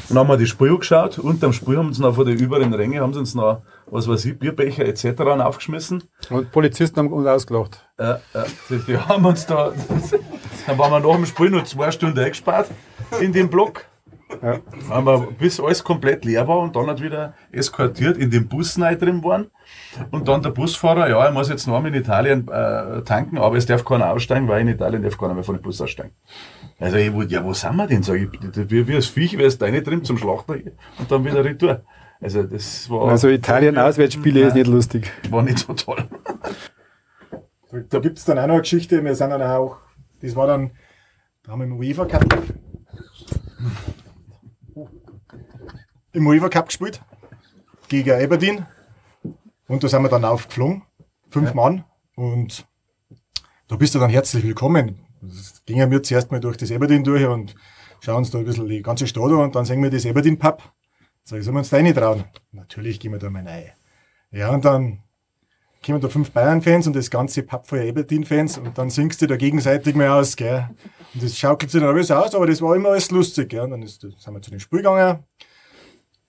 [0.10, 3.02] Dann haben wir die Spiel angeschaut, unterm Spiel haben sie noch vor die überen Ränge,
[3.02, 5.22] haben sie uns noch, was weiß ich, Bierbecher etc.
[5.22, 6.04] aufgeschmissen.
[6.30, 7.88] Und Polizisten haben uns ausgelacht.
[7.98, 8.18] Äh, äh,
[8.70, 9.72] die, die haben uns da,
[10.68, 12.70] dann waren wir nach dem Spiel noch zwei Stunden eingespart
[13.20, 13.86] in den Block.
[14.42, 14.60] Ja.
[14.90, 18.80] Haben wir, bis alles komplett leer war und dann hat wieder eskortiert in den Bus
[18.80, 19.50] rein drin waren.
[20.12, 23.66] Und dann der Busfahrer, ja, er muss jetzt noch in Italien äh, tanken, aber es
[23.66, 26.12] darf keiner aussteigen, weil in Italien darf keiner mehr von dem Bus aussteigen.
[26.80, 28.04] Also ich wollte, ja, wo sind wir denn?
[28.04, 28.30] Sag ich,
[28.70, 30.56] wie, wie das Viech, wer ist deine drin zum Schlachter
[31.00, 31.82] und dann wieder retour.
[32.20, 35.12] Also das war, Also Italien-Auswärtsspiele ist nicht lustig.
[35.30, 36.08] war nicht so toll.
[37.90, 39.78] Da, gibt es dann auch noch eine Geschichte, wir sind dann auch,
[40.22, 40.72] das war dann,
[41.44, 42.26] da haben wir im UEFA Cup,
[46.14, 47.02] im UEFA Cup gespielt,
[47.90, 48.66] gegen Aberdeen.
[49.68, 50.84] Und da sind wir dann aufgeflogen,
[51.30, 51.84] fünf Mann.
[52.16, 52.66] Und
[53.68, 55.00] da bist du dann herzlich willkommen.
[55.22, 57.54] Das gingen wir zuerst mal durch das Aberdeen durch und
[58.00, 60.40] schauen uns da ein bisschen die ganze Stadt an und dann sehen wir das Aberdeen
[60.40, 60.64] Pub.
[61.30, 62.24] Sag ich, sollen wir uns da nicht trauen?
[62.54, 63.72] Natürlich gehen wir da mal rein.
[64.32, 65.04] Ja, und dann
[65.86, 70.08] kommen da fünf Bayern-Fans und das ganze Aberdeen-Fans und dann singst du da gegenseitig mal
[70.08, 70.70] aus, gell.
[71.14, 73.60] Und das schaukelt sich dann alles aus, aber das war immer alles lustig, gell.
[73.60, 75.26] Und dann ist, sind wir zu den Spiel gegangen.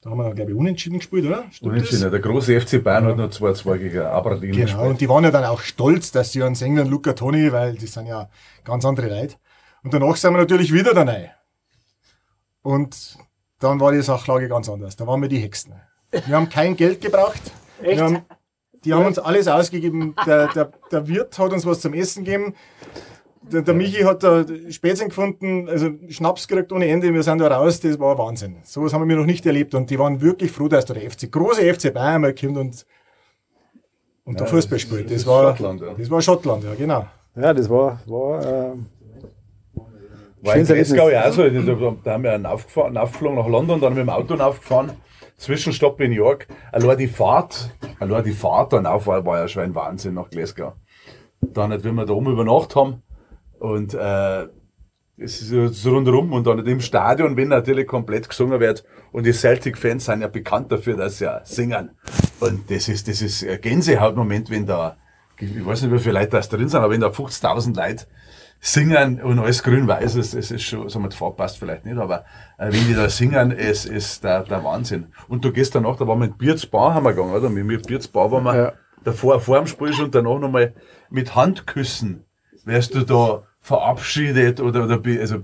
[0.01, 1.45] Da haben wir dann, glaube ich, unentschieden gespielt, oder?
[1.53, 1.63] Stimmt das?
[1.83, 2.11] Unentschieden.
[2.11, 4.83] Der große FC Bayern hat noch 2-2 gegen Aberdeen Genau, gespielt.
[4.89, 7.87] und die waren ja dann auch stolz, dass sie uns England Luca Toni, weil die
[7.87, 8.29] sind ja
[8.65, 9.37] ganz andere Leute.
[9.85, 11.31] Und danach sind wir natürlich wieder da rein.
[12.63, 13.17] Und
[13.59, 14.97] dann war die Sachlage ganz anders.
[14.97, 15.75] Da waren wir die Hexen.
[16.11, 17.41] Wir haben kein Geld gebraucht.
[17.83, 18.01] Echt?
[18.01, 18.23] Haben,
[18.85, 20.15] die haben uns alles ausgegeben.
[20.27, 22.55] Der, der, der Wirt hat uns was zum Essen gegeben.
[23.43, 27.13] Der, der Michi hat da Spätzchen gefunden, also Schnaps gekriegt ohne Ende.
[27.13, 28.57] Wir sind da raus, das war Wahnsinn.
[28.63, 29.75] Sowas haben wir noch nicht erlebt.
[29.75, 32.87] Und die waren wirklich froh, dass da der FC, große FC Bayern mal kommt und,
[34.25, 35.07] und da Fußball spielt.
[35.07, 35.95] Das, ist war Schottland, ja.
[35.95, 37.07] Das war Schottland, ja, genau.
[37.37, 38.73] Ja, das war, war äh,
[40.43, 40.67] War in.
[40.67, 41.49] Glasgow ja auch so.
[41.49, 44.93] Da, da haben wir einen aufgefahren, aufgeflogen nach London, dann mit dem Auto aufgefahren.
[45.37, 46.49] Zwischenstopp in York.
[46.73, 47.71] Allein die Fahrt,
[48.01, 50.73] allein die Fahrt dann auf war, war ja schon ein Wahnsinn nach Glasgow.
[51.41, 53.03] Dann nicht, wenn wir da oben über Nacht haben
[53.61, 54.47] und äh,
[55.21, 59.33] es ist so rundherum und dann im Stadion, wenn natürlich komplett gesungen wird und die
[59.33, 61.91] Celtic-Fans sind ja bekannt dafür, dass sie ja singen.
[62.41, 64.97] Und das ist, das ist ein Gänsehautmoment, wenn da,
[65.39, 68.07] ich weiß nicht, wie viele Leute da drin sind, aber wenn da 50.000 Leute
[68.61, 71.99] singen und alles grün-weiß ist, es ist schon, sagen wir, die Farbe passt vielleicht nicht,
[71.99, 72.25] aber
[72.59, 75.07] äh, wenn die da singen, es ist der, der Wahnsinn.
[75.29, 77.51] Und du gehst danach, da waren wir in Bierz Bar, haben wir gegangen, oder?
[77.51, 78.73] Mit mir Bierz Bar waren wir Ja.
[79.05, 80.75] davor, vor dem Spiel und danach nochmal
[81.11, 82.25] mit Handküssen
[82.65, 85.39] wärst du da verabschiedet oder, oder also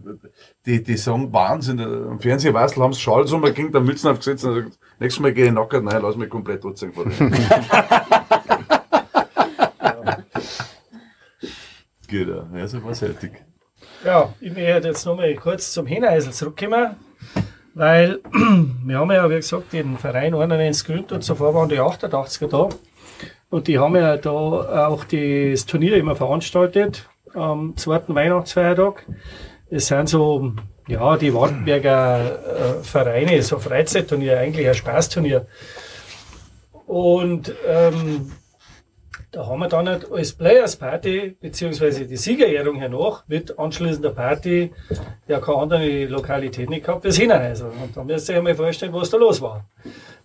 [0.67, 1.81] die, die sagen Wahnsinn.
[1.81, 5.53] Am Fernsehwastel haben sie Schals umgekriegt, dann Mützen aufgesetzt und gesagt, nächstes Mal gehe ich
[5.53, 6.93] nackert, nein, lass mich komplett anziehen.
[6.93, 7.05] vor
[12.15, 12.93] Geht ja, ja, so war.
[14.05, 16.95] Ja, ich möchte jetzt nochmal kurz zum Hinweisel zurückkommen,
[17.75, 18.21] weil
[18.85, 22.69] wir haben ja, wie gesagt, den Verein 91 gegründet und zuvor waren die 88er da.
[23.51, 29.05] Und die haben ja da auch das Turnier immer veranstaltet am zweiten Weihnachtsfeiertag.
[29.69, 30.53] Es sind so,
[30.87, 35.49] ja, die Wartenberger äh, Vereine, so Freizeitturnier, eigentlich ein Spaßturnier.
[36.87, 38.31] Und ähm,
[39.33, 44.73] da haben wir dann halt als Players Party, beziehungsweise die Siegerehrung hernach, mit anschließender Party,
[45.29, 47.67] ja keine andere Lokalität nicht gehabt, das Hinterhäusl.
[47.83, 49.69] Und da müsst ihr euch mal vorstellen, was da los war.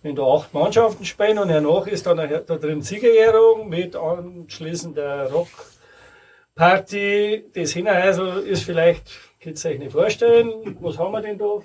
[0.02, 5.30] Wenn da acht Mannschaften spielen und hernach ist dann da drin Siegerehrung mit anschließender
[6.56, 7.44] Rockparty.
[7.54, 9.10] Das Hinterhäusl ist vielleicht,
[9.42, 11.60] könnt ihr euch nicht vorstellen, was haben wir denn da?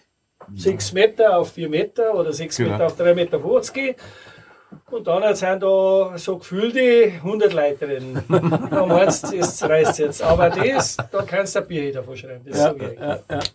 [0.54, 2.72] Sechs Meter auf vier Meter oder sechs Genau.
[2.72, 3.96] Meter auf drei Meter 50.
[4.92, 8.24] Und dann sind da so gefühlte 100 Leute drin.
[8.30, 10.22] Da meinst du, reißt jetzt.
[10.22, 12.46] Aber das, da kannst du ein Bier davon schreiben.
[12.46, 13.54] Das sag ich euch.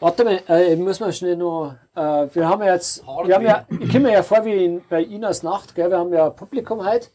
[0.00, 1.74] Warte mal, äh, muss mal schnell noch.
[1.94, 3.04] Äh, wir haben ja jetzt.
[3.24, 5.90] Wir haben ja, ich komme mir ja vor wie in, bei Inas Nacht, gell?
[5.90, 7.08] wir haben ja Publikum heute.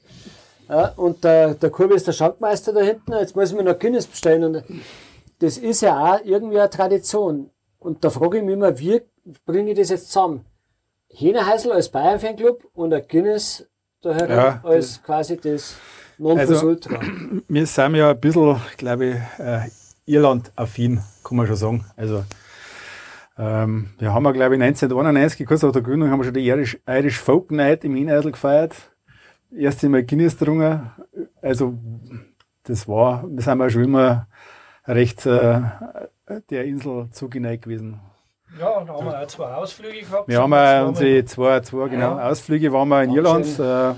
[0.69, 3.13] Ja, und der, der Kurve ist der Schankmeister da hinten.
[3.13, 4.43] Jetzt muss ich mir noch Guinness bestellen.
[4.43, 4.63] Und
[5.39, 7.49] das ist ja auch irgendwie eine Tradition.
[7.79, 9.01] Und da frage ich mich immer, wie
[9.45, 10.45] bringe ich das jetzt zusammen?
[11.13, 13.67] Hähnerhäusl als Bayern-Fanclub und ein Guinness
[14.01, 15.77] da herum Ja, als quasi das
[16.17, 16.99] Nonplusultra.
[17.47, 19.69] wir sind ja ein bisschen, glaube ich, äh,
[20.05, 21.85] Irland-affin, kann man schon sagen.
[21.95, 22.23] Also,
[23.37, 26.45] ähm, wir haben ja, glaube ich, 1991, kurz nach der Gründung, haben wir schon die
[26.45, 28.75] Irish, Irish Folk Night im Hinhäusl gefeiert.
[29.55, 30.91] Erst einmal Guinness getrunken.
[31.41, 31.75] Also,
[32.63, 34.27] das war, wir sind ja schon immer
[34.85, 35.61] recht äh,
[36.49, 37.99] der Insel zugeneigt gewesen.
[38.59, 40.27] Ja, und da haben wir auch zwei Ausflüge gehabt.
[40.27, 43.59] Wir haben ja unsere zwei, zwei genau, Ausflüge waren wir in Irland.
[43.59, 43.93] Äh,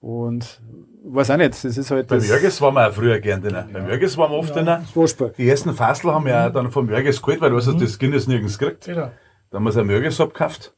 [0.00, 0.60] und
[1.04, 2.20] weiß auch nicht, das ist halt Beim.
[2.20, 3.64] Jörges waren wir auch früher gern drin.
[3.72, 4.68] Beim Jörges waren wir oft drin.
[4.92, 5.32] Fußball.
[5.36, 8.26] Die ersten Fassel haben wir auch dann vom Jörges geholt, weil du hast das Guinness
[8.26, 8.84] nirgends gekriegt.
[8.84, 9.10] Genau.
[9.50, 10.74] Da haben wir es am Jörges abgekauft.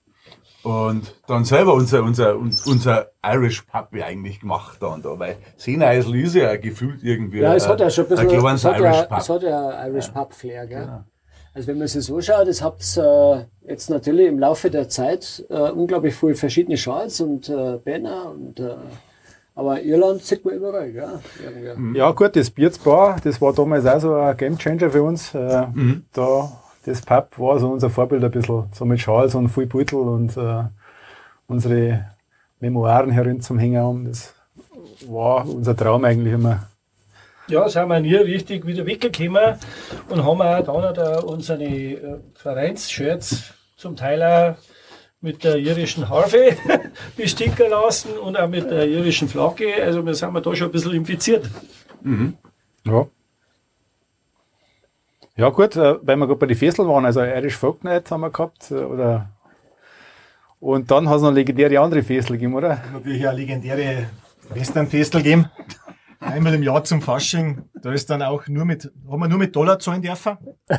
[0.63, 5.37] Und dann selber unser, unser, unser Irish Pub ja eigentlich gemacht da und da, weil
[5.57, 8.79] Seeneisel ist ja gefühlt irgendwie Ja, es hat ja schon ein bisschen, kleines es hat
[8.81, 9.19] Irish ja, Pub.
[9.19, 11.05] es hat ja Irish Pub Flair, gell?
[11.55, 15.45] Also wenn man sich so schaut, das habt äh, jetzt natürlich im Laufe der Zeit
[15.49, 18.75] äh, unglaublich viele verschiedene Shorts und äh, Banner und äh,
[19.55, 21.19] aber Irland sieht man überall, gell?
[21.45, 21.99] Irgendwie.
[21.99, 25.35] Ja, gut, das Bierzbar, das war damals auch so ein Gamechanger für uns.
[25.35, 25.67] Äh,
[26.13, 26.53] Da,
[26.85, 30.37] das Pub war so unser Vorbild ein bisschen, so mit Schals und viel Beutel und
[30.37, 30.63] äh,
[31.49, 32.05] unsere
[32.61, 34.05] Memoiren herin zum Hängen haben.
[34.05, 34.33] Das
[35.09, 36.69] war unser Traum eigentlich immer.
[37.49, 39.59] Ja, sind wir nie richtig wieder weggekommen
[40.11, 44.57] und haben auch dann da unsere äh, Vereinsshirts zum Teil auch
[45.21, 46.57] mit der irischen Harfe
[47.17, 49.83] bestickern lassen und auch mit der irischen Flagge.
[49.83, 51.49] Also wir sind wir da schon ein bisschen infiziert.
[52.85, 53.07] Ja.
[55.37, 58.21] Ja gut, äh, weil wir gerade bei den Fesseln waren, also Irish Folk Night haben
[58.23, 59.31] wir gehabt, äh, oder
[60.61, 62.83] und dann hat es noch legendäre andere Festel gegeben, oder?
[62.93, 64.09] Natürlich eine legendäre
[64.51, 65.49] Westernfestel gegeben.
[66.21, 67.69] Einmal im Jahr zum Fasching.
[67.81, 70.37] Da ist dann auch nur mit, haben wir nur mit Dollar zahlen dürfen.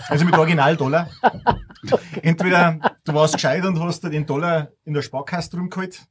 [0.07, 1.09] Also mit Original-Dollar.
[2.21, 6.01] Entweder du warst gescheit und hast den Dollar in der Sparkasse drum geholt.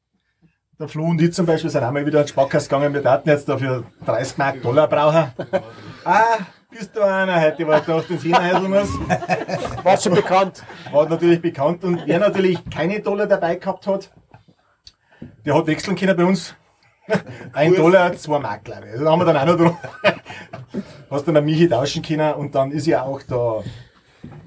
[0.79, 2.95] Der Flo und ich zum Beispiel sind einmal wieder in die Sparkasse gegangen.
[2.95, 5.33] Wir dachten jetzt dafür 30 Mark Dollar brauchen.
[6.05, 6.39] Ah,
[6.71, 8.89] bist du einer heute, du auf den Hinheiseln muss.
[9.83, 10.63] War schon bekannt.
[10.93, 11.85] War natürlich bekannt.
[11.85, 14.11] Und wer natürlich keine Dollar dabei gehabt hat,
[15.45, 16.55] der hat wechseln können bei uns.
[17.53, 19.01] Ein Dollar, zwei Mark, glaube ich.
[19.01, 19.77] Da haben wir dann auch noch drum.
[21.11, 23.63] Hast dann eine Michi tauschen können und dann ist ja auch da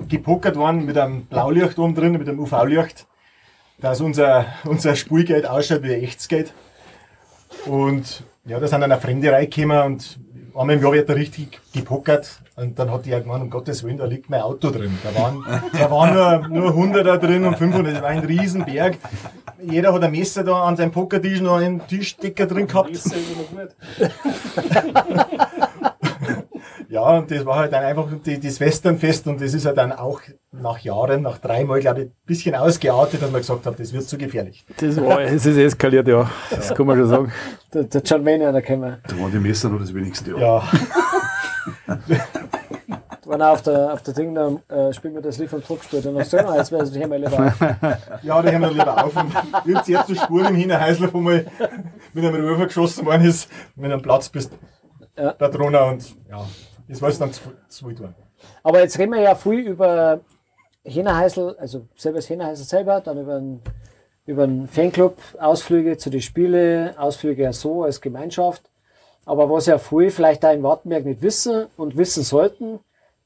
[0.07, 3.07] gepokert worden mit einem Blaulicht oben drin, mit einem UV-Licht,
[3.79, 6.53] dass unser, unser Spielgeld ausschaut wie ein echtes Geld.
[7.65, 10.19] Und ja, da sind dann auch Fremde reingekommen und
[10.55, 12.40] einmal im Jahr wird da richtig gepokert.
[12.55, 14.97] Und dann hat die ja gemeint, um Gottes Willen, da liegt mein Auto drin.
[15.03, 18.97] Da waren, da waren nur, nur 100 da drin und 500, das war ein Riesenberg.
[19.63, 22.91] Jeder hat ein Messer da an seinem Pokertisch noch einen Tischdecker drin gehabt.
[26.91, 29.93] Ja, und das war halt dann einfach die, das Westernfest und das ist halt dann
[29.93, 30.19] auch
[30.51, 34.03] nach Jahren, nach dreimal, glaube ich, ein bisschen ausgeartet, dass man gesagt hat, das wird
[34.03, 34.65] zu gefährlich.
[34.75, 36.29] Das war, es ist eskaliert, ja.
[36.49, 37.31] Das kann man schon sagen.
[37.73, 38.99] Der, der John Wayne, da können wir.
[39.07, 40.31] Da waren die Messer noch das wenigste.
[40.37, 40.61] Ja,
[43.25, 45.83] Wenn er auf der, auf der Ding, dann äh, spielen wir das Lied vom Druck
[45.83, 46.05] spielt.
[46.05, 47.53] Und dann sagen wir, jetzt wäre es nicht mehr lieber.
[48.23, 49.15] ja, die haben wir lieber auf.
[49.15, 49.31] Und
[49.65, 51.45] jetzt jetzt zu Spuren im Hinterhäusler, wo mal
[52.13, 54.51] mit einem Rufer geschossen worden ist, wenn du am Platz bist,
[55.15, 55.33] Ja.
[55.33, 56.45] da drunter und ja,
[56.89, 58.15] das war es dann zu, zu wild worden.
[58.63, 60.19] Aber jetzt reden wir ja viel über
[60.83, 63.61] Hähnerheißel, also selber das selber, dann über einen,
[64.25, 68.70] über einen Fanclub, Ausflüge zu den Spielen, Ausflüge ja so als Gemeinschaft.
[69.25, 72.79] Aber was ja viel vielleicht da in Wartenberg nicht wissen und wissen sollten,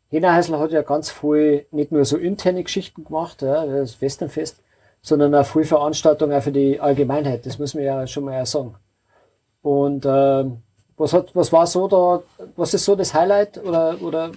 [0.09, 4.61] Hähnerheißel hat ja ganz viel nicht nur so interne Geschichten gemacht, ja, das Westernfest,
[5.01, 7.45] sondern auch viel Veranstaltungen auch für die Allgemeinheit.
[7.45, 8.75] Das muss man ja schon mal sagen.
[9.61, 10.61] Und ähm,
[10.97, 12.21] was, hat, was war so da,
[12.55, 14.31] was ist so das Highlight oder, oder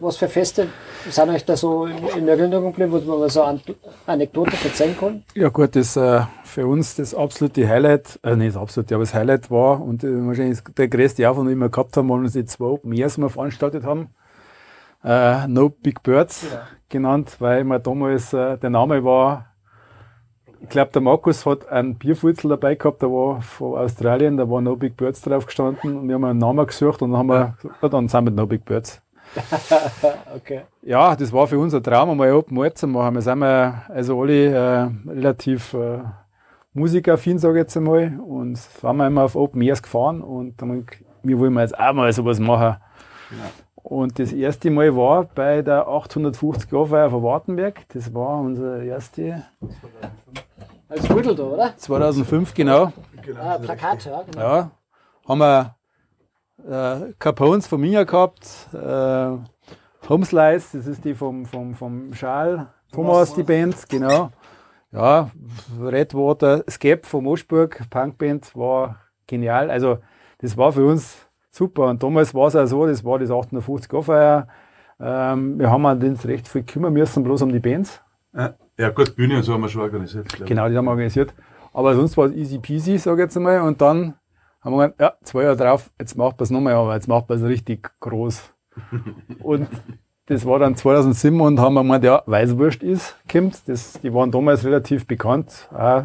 [0.00, 0.68] was für Feste
[1.08, 3.60] sind euch da so in, in Erinnerung geblieben, wo man mal so an
[4.06, 5.22] Anekdoten erzählen kann?
[5.34, 9.14] Ja gut, das äh, für uns das absolute Highlight, äh, nicht das absolute, aber das
[9.14, 12.64] Highlight war und äh, wahrscheinlich der größte Aufwand, den wir gehabt haben, waren unsere zwei
[12.64, 14.08] Open Airs, die wir veranstaltet haben.
[15.04, 16.46] Äh, no Big Birds
[16.88, 19.46] genannt, weil wir damals, äh, der Name war,
[20.60, 24.60] ich glaube, der Markus hat einen Bierfutzel dabei gehabt, der war von Australien, da war
[24.60, 27.56] No Big Birds drauf gestanden und wir haben einen Namen gesucht und dann haben wir,
[27.80, 29.00] ja, dann sind wir No Big Birds.
[30.34, 30.62] Okay.
[30.82, 33.14] Ja, das war für uns ein Traum, einmal Open Air zu machen.
[33.14, 35.98] Wir sind ja also alle äh, relativ äh,
[36.72, 38.18] musikaffin, sage ich jetzt einmal.
[38.20, 40.86] Und sind wir immer auf Open Airs gefahren und dann haben
[41.22, 42.76] wir wollen jetzt auch mal sowas machen.
[43.74, 47.88] Und das erste Mal war bei der 850 Jahr Feier von Wartenberg.
[47.88, 49.44] Das war unser erste
[50.88, 51.76] Als Rüttel da, oder?
[51.76, 52.92] 2005 genau.
[53.40, 54.22] Ah, Plakat, ja.
[54.22, 54.40] Genau.
[54.40, 54.70] Ja,
[55.26, 55.77] haben wir
[56.66, 59.36] äh, Capones von mir gehabt, äh,
[60.08, 64.30] Homeslice, das ist die vom, vom, vom Schal, Thomas, die Band, genau.
[64.90, 65.30] Ja,
[65.78, 69.70] Redwater, Skep vom Oschburg, Punkband, war genial.
[69.70, 69.98] Also,
[70.38, 71.88] das war für uns super.
[71.88, 74.48] Und damals war es auch so, das war das 850 Jahr Feier.
[75.00, 78.00] Ähm, wir haben uns recht viel kümmern müssen, bloß um die Bands.
[78.34, 80.26] Ja, ja gut, Bühne und so haben wir schon organisiert.
[80.46, 81.34] Genau, die haben wir organisiert.
[81.72, 83.60] Aber sonst war es easy peasy, sage ich jetzt einmal.
[83.60, 84.14] Und dann
[84.60, 87.28] haben wir gesagt, ja, zwei Jahre drauf, jetzt macht man es nochmal, aber jetzt macht
[87.28, 88.52] man es richtig groß.
[89.42, 89.68] und
[90.26, 93.66] das war dann 2007 und haben wir gemeint, ja, Weißwurst ist, kommt.
[93.68, 95.68] Das, die waren damals relativ bekannt.
[95.72, 96.04] Auch,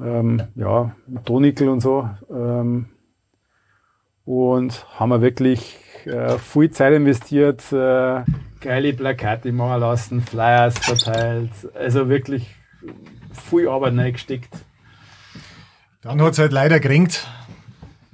[0.00, 2.08] ähm, ja, Tonickel und so.
[2.30, 2.86] Ähm,
[4.24, 8.24] und haben wir wirklich äh, viel Zeit investiert, äh,
[8.60, 12.54] geile Plakate machen lassen, Flyers verteilt, also wirklich
[13.32, 14.54] viel Arbeit reingesteckt.
[16.02, 17.26] Dann hat es halt leider geringt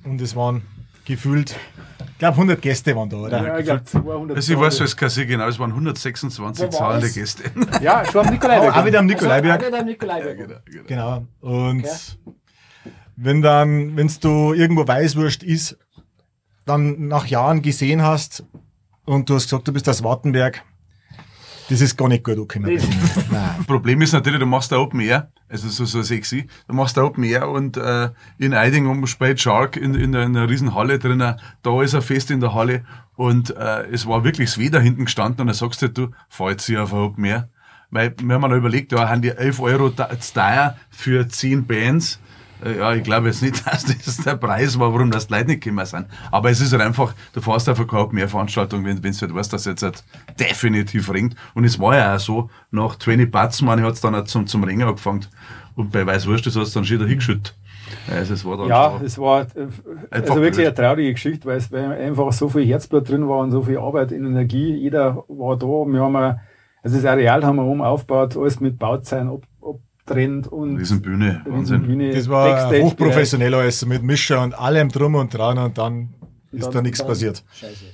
[0.04, 0.62] und es waren
[1.04, 1.54] gefühlt,
[2.12, 3.42] ich glaube 100 Gäste waren da, oder?
[3.46, 4.36] Ja, ich glaube 200.
[4.36, 6.76] Also ich weiß als Kassier genau, es waren 126 Wo war's?
[6.78, 7.42] zahlende Gäste.
[7.82, 8.76] Ja, schon am Nikolaiberg.
[8.76, 9.62] Auch, wieder am Also, Nikolaiberg.
[9.62, 10.64] auch wieder am Nikolaiberg.
[10.66, 10.86] genau.
[10.86, 11.26] Genau.
[11.40, 11.84] Und
[13.16, 15.76] wenn dann, wenn du irgendwo Weißwurst ist,
[16.64, 18.44] dann nach Jahren gesehen hast
[19.04, 20.62] und du hast gesagt, du bist aus Wartenberg,
[21.70, 22.78] das ist gar nicht gut angekommen.
[23.30, 23.64] Nein.
[23.66, 27.02] Problem ist natürlich, du machst da Open Air, also so, so sexy, du machst da
[27.04, 30.74] Open Air und äh, in Eiding um spielt Shark in, in, einer- in einer riesen
[30.74, 32.84] Halle drinnen, da ist ein Fest in der Halle
[33.16, 36.08] und äh, es war wirklich das Weh da hinten gestanden und dann sagst du, du,
[36.50, 37.48] jetzt hier auf ein Open Air.
[37.90, 41.64] Weil wir haben noch überlegt, ja, haben die 11 Euro da- zu teuer für 10
[41.66, 42.18] Bands,
[42.78, 45.62] Ja, ich glaube jetzt nicht, dass das der Preis war, warum das die Leute nicht
[45.62, 46.06] gekommen sind.
[46.30, 49.34] Aber es ist halt einfach, du fährst einfach keine mehr Veranstaltung, wenn, wenn du halt
[49.34, 50.04] weißt, dass jetzt halt
[50.38, 51.34] definitiv ringt.
[51.54, 54.46] Und es war ja auch so, nach 20 Batz, ich, hat es dann auch zum,
[54.46, 55.26] zum Ringen angefangen.
[55.76, 57.54] Und bei Weißwurst, das hat es dann schon wieder hingeschüttet.
[58.10, 59.68] Also es war dann Ja, es war äh,
[60.10, 60.66] also wirklich blöd.
[60.66, 63.78] eine traurige Geschichte, weil es weil einfach so viel Herzblut drin war und so viel
[63.78, 64.74] Arbeit in Energie.
[64.74, 65.66] Jeder war da.
[65.66, 66.36] Wir haben auch,
[66.82, 69.28] also das Areal haben wir oben aufgebaut, alles mit Bauzeilen
[70.06, 71.82] abtrennt und Riesenbühne, Wahnsinn.
[71.82, 76.14] Bühne, Das war hochprofessionell alles mit Mischer und allem drum und dran und dann
[76.52, 77.42] ist Dann- da nichts passiert.
[77.52, 77.84] Scheiße.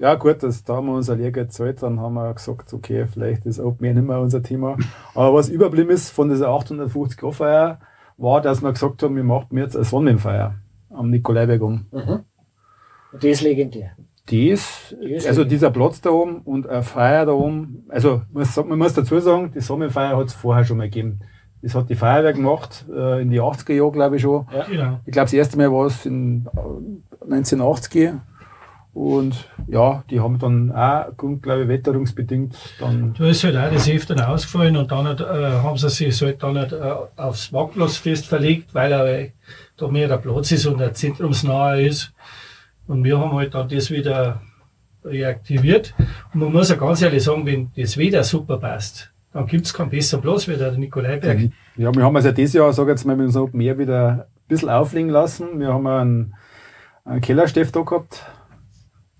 [0.00, 3.46] Ja gut, das, da haben wir unser Lehrgeld gezahlt, dann haben wir gesagt, okay, vielleicht
[3.46, 4.76] ist Open Air nicht mehr unser Thema.
[5.14, 7.80] Aber was überblieben ist von dieser 850 Grad Feier,
[8.16, 10.56] war, dass wir gesagt haben, wir machen jetzt eine Sonnenfeier
[10.90, 11.86] am Nikolaiberg um.
[11.92, 13.92] Und die ist legendär.
[15.00, 19.18] Ist also dieser Platz da oben und eine Feier da oben, also man muss dazu
[19.20, 21.20] sagen, die Sonnenfeier hat es vorher schon mal gegeben.
[21.60, 24.46] Das hat die Feuerwehr gemacht, äh, in die 80er Jahre, glaube ich schon.
[24.70, 25.00] Genau.
[25.06, 28.12] Ich glaube, das erste Mal war es in äh, 1980
[28.94, 33.88] und ja, die haben dann auch, glaube ich, wetterungsbedingt dann Da ist halt auch das
[33.88, 38.26] Heft dann ausgefallen und dann hat, äh, haben sie sich halt dann äh, aufs Marktplatzfest
[38.26, 39.28] verlegt, weil er
[39.76, 42.12] da mehr der Platz ist und der zentrumsnahe ist.
[42.86, 44.40] Und wir haben halt dann das wieder
[45.04, 45.94] reaktiviert.
[46.32, 49.74] Und man muss ja ganz ehrlich sagen, wenn das Wetter super passt, dann gibt es
[49.74, 51.50] keinen besseren Platz wie der Nikolaiberg.
[51.76, 54.48] Ja, wir haben also dieses Jahr, sag jetzt mal, mit unserem Open Air wieder ein
[54.48, 55.58] bisschen auflegen lassen.
[55.58, 56.34] Wir haben einen,
[57.04, 58.24] einen Kellersteff da gehabt.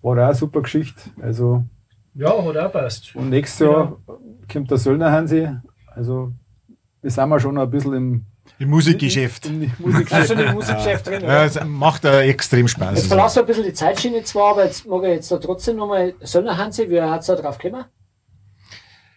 [0.03, 1.11] War auch eine super Geschichte.
[1.21, 1.65] Also,
[2.15, 3.15] Ja, hat auch passt.
[3.17, 3.97] und nächstes Jahr
[4.53, 5.49] kommt der Söllner Hansi.
[5.87, 6.33] Also,
[7.03, 8.27] wir sind wir schon ein bisschen im,
[8.59, 9.47] Im Musikgeschäft.
[9.47, 10.31] im Musikgeschäft.
[10.31, 11.23] du im Musikgeschäft drin?
[11.23, 11.45] Ja, oder?
[11.45, 13.07] es macht äh, extrem Jetzt Spaß.
[13.07, 16.15] verlassen wir ein bisschen die Zeitschiene zwar, aber jetzt mag ich jetzt da trotzdem nochmal
[16.21, 17.85] Sonnenhansi, wie hat es da drauf gekommen?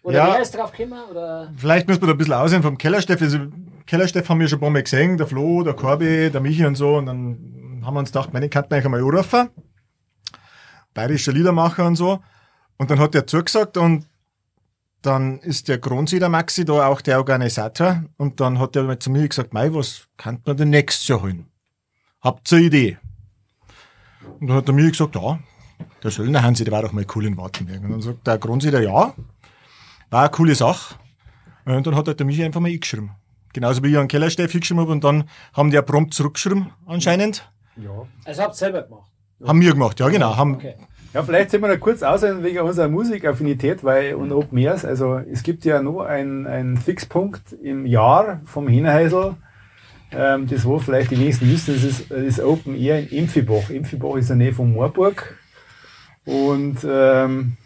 [0.04, 0.34] Oder Ja.
[0.34, 1.00] wer ist drauf gekommen?
[1.12, 1.52] Oder?
[1.58, 3.22] Vielleicht müssen wir da ein bisschen aussehen vom Kellersteff.
[3.22, 3.40] Also,
[3.86, 6.76] Kellersteff haben wir schon ein paar Mal gesehen, der Flo, der Korbi, der Michi und
[6.76, 6.96] so.
[6.96, 9.50] Und dann haben wir uns gedacht, meine, wir eigentlich einmal anrufen.
[10.94, 12.20] Bayerischer Liedermacher und so.
[12.78, 14.06] Und dann hat er zugesagt und
[15.02, 18.04] dann ist der Kronsieder Maxi da auch der Organisator.
[18.18, 21.22] Und dann hat er mal zu mir gesagt, Mei, was kann man denn nächstes Jahr
[21.22, 21.48] holen?
[22.22, 22.98] Habt ihr eine Idee?
[24.40, 25.40] Und dann hat er mir gesagt, ja,
[26.04, 27.84] der Söllner Hansi, der war doch mal cool in Wartenberg.
[27.84, 29.14] Und dann sagt der Kronsieder, ja,
[30.10, 30.96] war eine coole Sache.
[31.66, 33.12] Und dann hat der Michi einfach mal eingeschrieben.
[33.54, 37.50] Genauso wie ich einen Kellersteff hingeschrieben habe und dann haben die ja prompt zurückgeschrieben, anscheinend.
[38.26, 39.12] Also habt ihr selber gemacht.
[39.46, 40.36] Haben wir gemacht, ja genau.
[40.36, 40.76] Haben, Okay.
[41.18, 45.18] Ja, vielleicht sind wir noch kurz aussehen wegen unserer Musikaffinität, weil und Open Airs, also
[45.18, 49.34] es gibt ja nur einen, Fixpunkt im Jahr vom Hinnerheisel,
[50.12, 53.72] ähm, das wo vielleicht die wenigsten wissen, das ist das Open Air in Impfibach.
[53.72, 55.36] Impfibach ist in der Nähe von Moorburg
[56.26, 57.58] und ähm,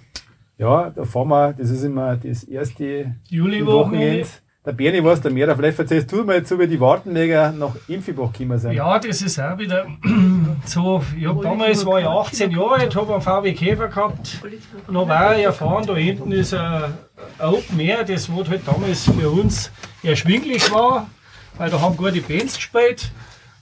[0.57, 4.29] ja, da fahren wir, das ist immer das erste Juli-Wochenende.
[4.63, 7.75] Der Berni weiß da mehr, da vielleicht erzählst du mal jetzt, wie die Wartenleger nach
[7.87, 8.73] Impfibach gekommen sind.
[8.73, 9.87] Ja, das ist auch wieder
[10.65, 11.01] so.
[11.17, 14.39] Ich hab damals war ich 18 Jahre alt, habe einen VW Käfer gehabt
[14.85, 16.93] und habe auch erfahren, da hinten ist ein
[17.39, 19.71] Open Air, das wo halt damals für uns
[20.03, 21.09] erschwinglich war,
[21.57, 23.11] weil da haben gute Bands gespielt,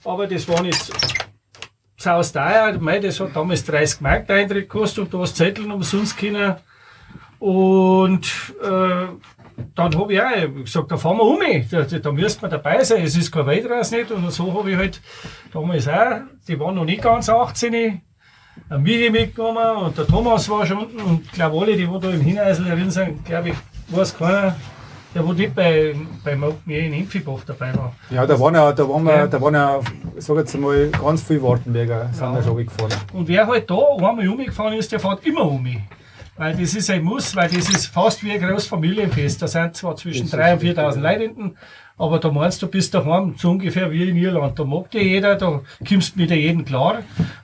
[0.04, 0.92] aber das war nicht
[1.96, 2.76] saus teuer.
[2.78, 6.56] Mei, das hat damals 30 Mark Eintritt gekostet und du hast Zettel umsonst können.
[7.38, 8.26] Und
[8.62, 9.06] äh,
[9.74, 11.38] dann habe ich auch gesagt, da fahren wir um.
[11.70, 13.02] Da, da, da müsste man dabei sein.
[13.04, 14.10] Es ist kein Weitreis nicht.
[14.10, 15.00] Und so habe ich halt
[15.52, 18.00] damals auch, die waren noch nicht ganz 18,
[18.68, 21.00] ein Michi mitgenommen und der Thomas war schon unten.
[21.00, 23.54] Und ich glaube, alle, die wo da im Hinweisel drin sind, glaube ich,
[23.88, 24.54] weiß keiner,
[25.14, 25.94] der wo nicht bei,
[26.24, 27.94] beim Open in Impfibach dabei war.
[28.10, 29.26] Ja, da waren ja, da waren wir, Ja.
[29.26, 29.80] da waren ja,
[30.18, 32.92] sag jetzt mal, ganz viele Wartenberger sind da schon gefahren.
[33.12, 35.66] Und wer halt da einmal umgefahren ist, der fährt immer um.
[36.40, 39.42] Weil das ist ein Muss, weil das ist fast wie ein großes Familienfest.
[39.42, 41.54] Da sind zwar zwischen 3.000 und 4.000 Leute hinten,
[41.98, 44.58] aber da meinst du, bist daheim, so ungefähr wie in Irland.
[44.58, 47.00] Da mag dir jeder, da kommst du mit jedem klar.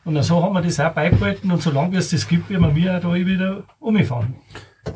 [0.07, 2.97] Und so haben wir das auch beibehalten und solange wie es das gibt, werden wir
[2.97, 4.35] auch da wieder umfahren.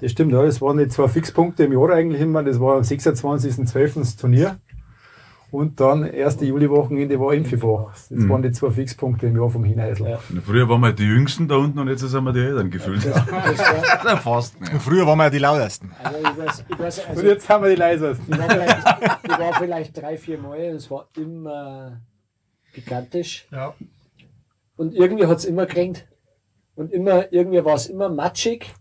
[0.01, 0.43] Das stimmt, ja.
[0.43, 2.43] Das waren die zwei Fixpunkte im Jahr eigentlich immer.
[2.43, 3.99] Das war am 26.12.
[3.99, 4.57] das Turnier.
[5.51, 7.93] Und dann erste Juliwochenende war Impfibach.
[8.09, 10.17] Das waren die zwei Fixpunkte im Jahr vom Hinheisel.
[10.47, 13.05] Früher waren wir die Jüngsten da unten und jetzt sind wir die Eltern gefühlt.
[13.05, 14.55] Das war, Ja, fast.
[14.61, 14.73] Ja.
[14.75, 15.91] und früher waren wir ja die lautesten.
[16.03, 18.27] also ich weiß, ich weiß, also Und jetzt haben wir die leisesten.
[18.33, 18.87] ich war, vielleicht,
[19.25, 22.01] ich war vielleicht drei, vier Mal und es war immer
[22.73, 23.49] gigantisch.
[23.51, 23.75] Ja.
[24.77, 26.07] Und irgendwie hat es immer geregnet.
[26.77, 28.73] Und immer, irgendwie war es immer matschig.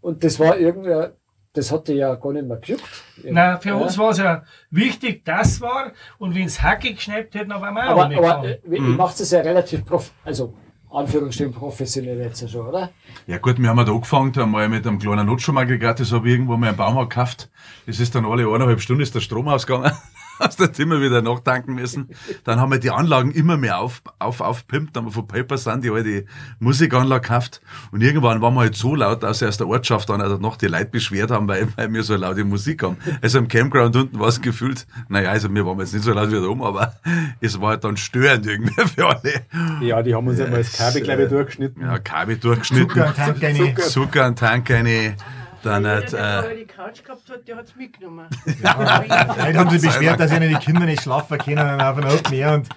[0.00, 1.08] Und das war irgendwie,
[1.52, 2.84] das hatte ja gar nicht mehr gejuckt.
[3.24, 3.74] Nein, für Ja.
[3.76, 5.92] uns war es ja wichtig, das war.
[6.18, 8.44] Und wenn es hackig geschnappt hätte, dann waren wir auch Aber, aber umgefahren.
[8.44, 10.54] äh, ihr macht es ja relativ prof also
[10.90, 12.90] Anführungsstrichen professionell jetzt schon, oder?
[13.26, 16.56] Ja gut, wir haben da angefangen, einmal mit einem kleinen Notstromaggregat, das habe ich irgendwo
[16.56, 17.50] mal im Baumarkt gekauft.
[17.86, 19.92] Das ist dann alle eineinhalb Stunden ist der Strom ausgegangen.
[20.40, 22.08] hast du immer wieder nachtanken müssen.
[22.44, 25.58] Dann haben wir die Anlagen immer mehr auf, auf, aufpimpt, dann haben wir von Paper
[25.58, 26.24] Sun die alte
[26.60, 27.60] Musikanlage gekauft.
[27.90, 30.66] Und irgendwann waren wir halt so laut, dass aus der Ortschaft dann auch noch die
[30.66, 32.96] Leute beschwert haben, weil, weil wir so laute Musik haben.
[33.22, 36.30] Also im Campground unten war es gefühlt, naja, also wir waren jetzt nicht so laut
[36.30, 36.94] wie da oben, aber
[37.40, 39.42] es war halt dann störend irgendwie für alle.
[39.80, 41.82] Ja, die haben uns einmal das Kabel, glaube ich, durchgeschnitten.
[41.82, 42.88] Ja, Kabel durchgeschnitten.
[42.88, 43.76] Zucker, Tank rein.
[43.76, 45.16] Zucker und Tank rein.
[45.62, 48.26] Dann Der, hat, der äh, die Couch gehabt hat, der hat's mitgenommen.
[48.46, 52.54] Heute haben sie beschwert, dass ihnen die Kinder nicht schlafen können auf einem Open Air
[52.54, 52.68] und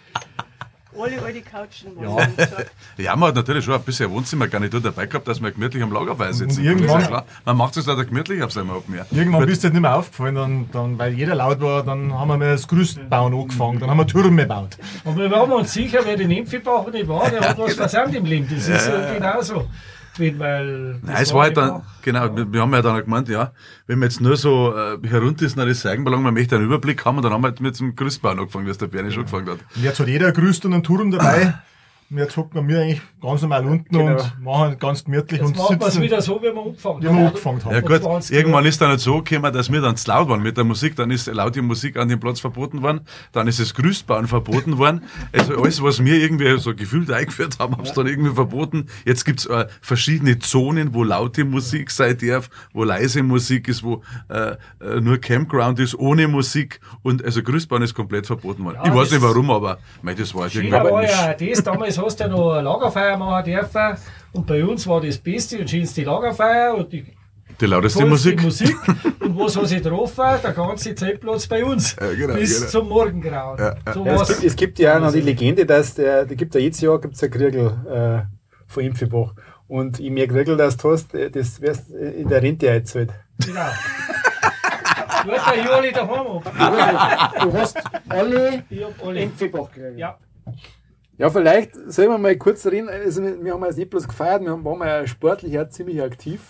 [1.00, 2.48] Alle alte Couchen waren ja.
[2.98, 6.34] ja, man hat natürlich schon ein bisschen Wohnzimmergarnitur dabei gehabt, dass man gemütlich am Lagerfeuer
[6.34, 6.58] sitzt.
[6.58, 7.26] Und irgendwann- ja klar.
[7.46, 9.06] Man macht es halt gemütlich auf seinem Open Air.
[9.12, 12.28] irgendwann bist du halt nicht mehr aufgefallen, dann, dann, weil jeder laut war, dann haben
[12.28, 14.78] wir mal das Gerüstbauen angefangen, dann haben wir Türme gebaut.
[15.06, 18.26] Und wir waren uns sicher, wer den Impfbach nicht war, der hat was versandt im
[18.26, 18.48] Leben.
[18.54, 19.68] Das ist ja genauso.
[20.18, 23.52] Weil, weil Nein, es war halt dann, genau, wir, wir haben ja dann gemeint, ja,
[23.88, 27.18] wenn wir jetzt nur so äh, herunter ist, das Seigenballon, man möchte einen Überblick haben
[27.18, 29.50] und dann haben wir halt mit dem Gerüstbau angefangen, wie es der Bernie schon gefangen
[29.50, 29.60] hat.
[29.76, 31.54] Und jetzt hat jeder Gerüst und einen Turm dabei.
[32.14, 34.12] Jetzt hocken wir eigentlich ganz normal unten Genau.
[34.12, 37.02] und machen ganz gemütlich Jetzt und machen wir es sitzen, wieder so, wie wir angefangen
[37.02, 37.74] wie wir angefangen haben.
[37.74, 40.42] Ja gut, 20 irgendwann ist dann halt so gekommen, dass wir dann zu laut waren
[40.42, 43.02] mit der Musik, dann ist laute Musik an dem Platz verboten worden,
[43.32, 45.04] dann ist das Gerüstbauen verboten worden.
[45.32, 48.88] Also alles, was wir irgendwie so gefühlt eingeführt haben, haben es dann irgendwie verboten.
[49.06, 54.02] Jetzt gibt's äh, verschiedene Zonen, wo laute Musik sein darf, wo leise Musik ist, wo
[54.30, 58.80] äh, äh, nur Campground ist, ohne Musik und also Gerüstbauen ist komplett verboten worden.
[58.84, 62.20] Ja, ich weiß nicht warum, aber mei, das war halt irgendwie ja das, damals hast
[62.20, 63.98] du ja noch ein Lagerfeuer machen dürfen
[64.34, 67.06] und bei uns war das Beste und schönste Lagerfeuer und die
[67.60, 68.42] Die lauteste Musik.
[68.42, 68.76] Musik.
[69.20, 70.26] und was hat sich getroffen?
[70.44, 71.96] Der ganze Zeltplatz bei uns.
[72.00, 72.72] Ja, genau, bis genau.
[72.72, 73.58] zum Morgengrauen.
[73.94, 74.28] So Ja, es, war's.
[74.30, 77.00] gibt, es gibt ja auch noch die Legende, dass der, da gibt ja jedes Jahr
[77.00, 79.34] gibt's ein Kriegel äh, von Impfebach.
[79.68, 83.12] Und je mehr Kriegel das du hast, äh, das wirst äh, in der Rente einzahlt.
[83.46, 83.62] Genau.
[85.24, 87.38] Gut, der Juli daheim ab.
[87.42, 87.78] Du hast
[88.10, 88.64] alle
[89.06, 89.22] alle.
[89.22, 90.00] Impfebach gekriegt.
[90.00, 90.18] Ja.
[91.22, 92.90] Ja, vielleicht sollen wir mal kurz reden.
[92.90, 96.42] Also, wir haben jetzt nicht bloß gefeiert, wir waren ja sportlich auch ziemlich aktiv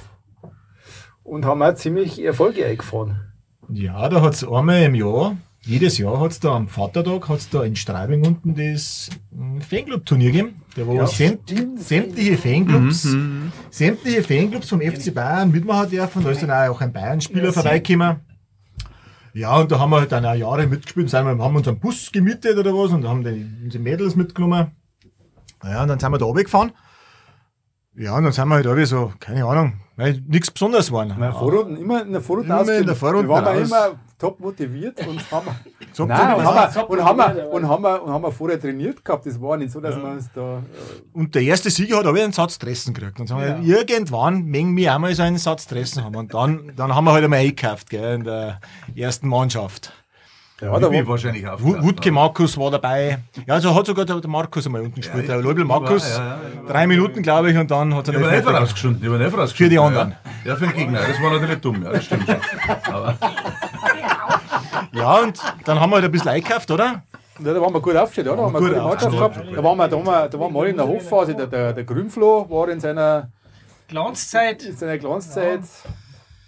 [1.23, 3.19] und haben auch ziemlich Erfolge eingefahren.
[3.67, 7.75] Ja, da hat's einmal im Jahr, jedes Jahr hat's da am Vatertag, hat's da in
[7.75, 10.61] Straubing unten das mm, Fanclub-Turnier gegeben.
[10.77, 13.13] Da wo sämt, sämtliche Fanclubs,
[13.71, 16.23] sämtliche Fanclubs vom FC Bayern mitmachen dürfen.
[16.23, 18.21] Da ist dann auch ein Bayern-Spieler vorbeigekommen.
[19.33, 21.79] Ja, und da haben wir halt dann auch Jahre mitgespielt, sind wir, haben uns einen
[21.79, 24.71] Bus gemietet oder was und haben die, unsere Mädels mitgenommen.
[25.63, 26.71] Ja, und dann sind wir da runtergefahren.
[27.95, 31.15] Ja, und dann sind wir halt alle so, keine Ahnung, weil nichts Besonderes waren.
[31.33, 33.67] Vorrunden, immer in der Vorrunde Immer in der Vorrunde Wir waren raus.
[33.67, 35.47] immer top motiviert und haben,
[35.93, 38.23] So Nein, und top haben, wir, top und, haben wir, und, haben wir, und haben
[38.23, 39.25] wir vorher trainiert gehabt.
[39.25, 40.57] Das war nicht so, dass wir uns da.
[40.59, 40.61] äh,
[41.13, 43.19] Und der erste Sieger hat aber einen Satz Dressen gekriegt.
[43.19, 46.15] Und sagen wir, irgendwann mengen wir auch mal so einen Satz Dressen haben.
[46.15, 48.59] Und dann, dann haben wir halt einmal eingekauft, gell, in der
[48.95, 49.91] ersten Mannschaft.
[50.61, 51.59] Ja, da war, wahrscheinlich auch.
[51.59, 53.17] Wu- Wutke Markus war dabei.
[53.47, 55.27] Ja, also hat sogar der, der Markus einmal unten gespielt.
[55.27, 56.07] der Leubel Markus.
[56.07, 59.01] ja, ja, Drei Minuten, glaube ich, und dann hat er nicht vorausgeschunden.
[59.47, 60.13] Für die anderen.
[60.45, 60.99] Ja, ja, für den Gegner.
[60.99, 62.93] Das war natürlich dumm, ja, das stimmt schon.
[62.93, 63.17] Aber
[64.93, 67.03] Ja, und dann haben wir halt ein bisschen eingekauft, oder?
[67.45, 69.37] ja, da waren wir gut aufgestellt, ja, da haben wir Gut gute Mannschaft gehabt.
[69.55, 71.35] Da waren wir, da waren wir, da waren wir mal in der Hochphase.
[71.35, 73.29] Der, der, der Grünflo war in seiner,
[73.87, 74.63] Glanzzeit.
[74.63, 75.61] in seiner Glanzzeit.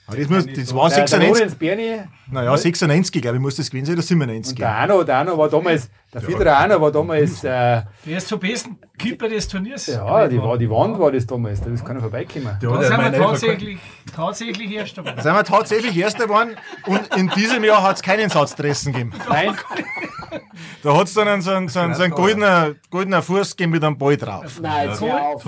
[0.07, 1.29] Aber das, muss, das war Der, der 96.
[1.29, 4.51] Lorenz Berni Naja, 96, glaube ich, muss das gewesen sein, oder 97.
[4.51, 7.47] und der Arno, der Arno war damals, der Fiedler Arno war damals, äh,
[8.05, 9.87] Der ist zum besten Keeper des Turniers.
[9.87, 12.57] ja, die, war, die Wand war das damals, da ist keiner vorbeigekommen.
[12.61, 13.79] der Da sind ja wir tatsächlich,
[14.15, 15.15] tatsächlich erst einmal.
[15.15, 16.55] Da sind wir tatsächlich Erster geworden
[16.87, 19.13] und in diesem Jahr hat es keinen Satzdressen gegeben.
[19.29, 19.55] Nein,
[20.83, 23.71] Da hat es dann einen, so einen, so einen, so einen goldener, goldener Fuß gegeben
[23.71, 24.59] mit einem Ball drauf.
[24.61, 25.45] Nein, jetzt hör auf.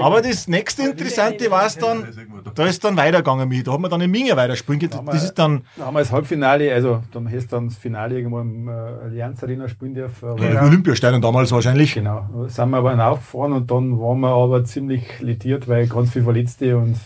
[0.00, 2.08] Aber das nächste Interessante war es dann,
[2.54, 3.66] da ist dann weitergegangen mit.
[3.66, 4.88] Da hat man dann in Minge weiterspielen.
[5.06, 8.16] Das ist dann da haben wir das Halbfinale, also da hast du dann das Finale
[8.16, 10.28] irgendwo im äh, Allianz Arena spielen dürfen.
[10.30, 11.94] Aber, im Olympiastadion damals wahrscheinlich.
[11.94, 16.12] Genau, da sind wir aber aufgefahren und dann waren wir aber ziemlich lediert, weil ganz
[16.12, 16.96] viele Verletzte und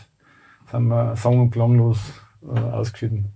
[0.70, 1.98] sind wir sang- und klanglos
[2.42, 3.32] äh, ausgeschieden.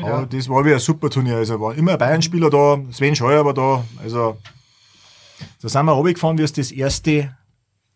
[0.00, 1.36] Aber das war wie ein super Turnier.
[1.36, 3.84] Also war immer ein Bayern-Spieler da, Sven Scheuer war da.
[4.02, 4.38] Also
[5.60, 7.36] da sind wir runtergefahren, wie es das erste,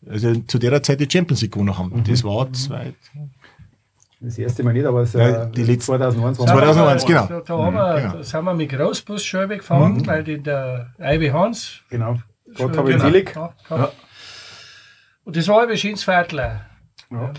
[0.07, 2.05] also zu der Zeit die Champions League gewonnen haben.
[2.05, 2.93] Das war zwei,
[4.21, 7.27] Das erste Mal nicht, aber es, Ja, die letzten- 2001 waren 2001, genau.
[7.27, 8.13] Da, da, haben wir, genau.
[8.15, 12.17] da sind wir mit Großbus schon gefahren, weil die der Eibe Hans Genau.
[12.57, 13.35] Gott habe ihn genau, selig.
[13.37, 13.91] ja.
[15.25, 16.61] Und das war ein schönes Viertel.
[17.11, 17.33] Ja.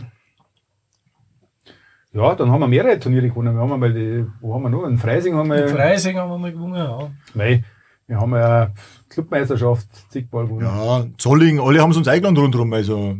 [2.14, 3.56] ja, dann haben wir mehrere Turniere gewonnen.
[3.56, 4.86] Wir haben einmal die, wo haben wir noch?
[4.86, 6.76] In Freising haben wir, In Freising haben wir mal gewonnen.
[6.76, 7.10] Ja.
[7.34, 7.66] Nein,
[8.08, 8.72] wir haben ja
[9.10, 10.66] Clubmeisterschaft zigmal gewonnen.
[10.66, 12.72] ja, Zolling, alle haben es uns eingeladen rundherum.
[12.74, 13.18] Also,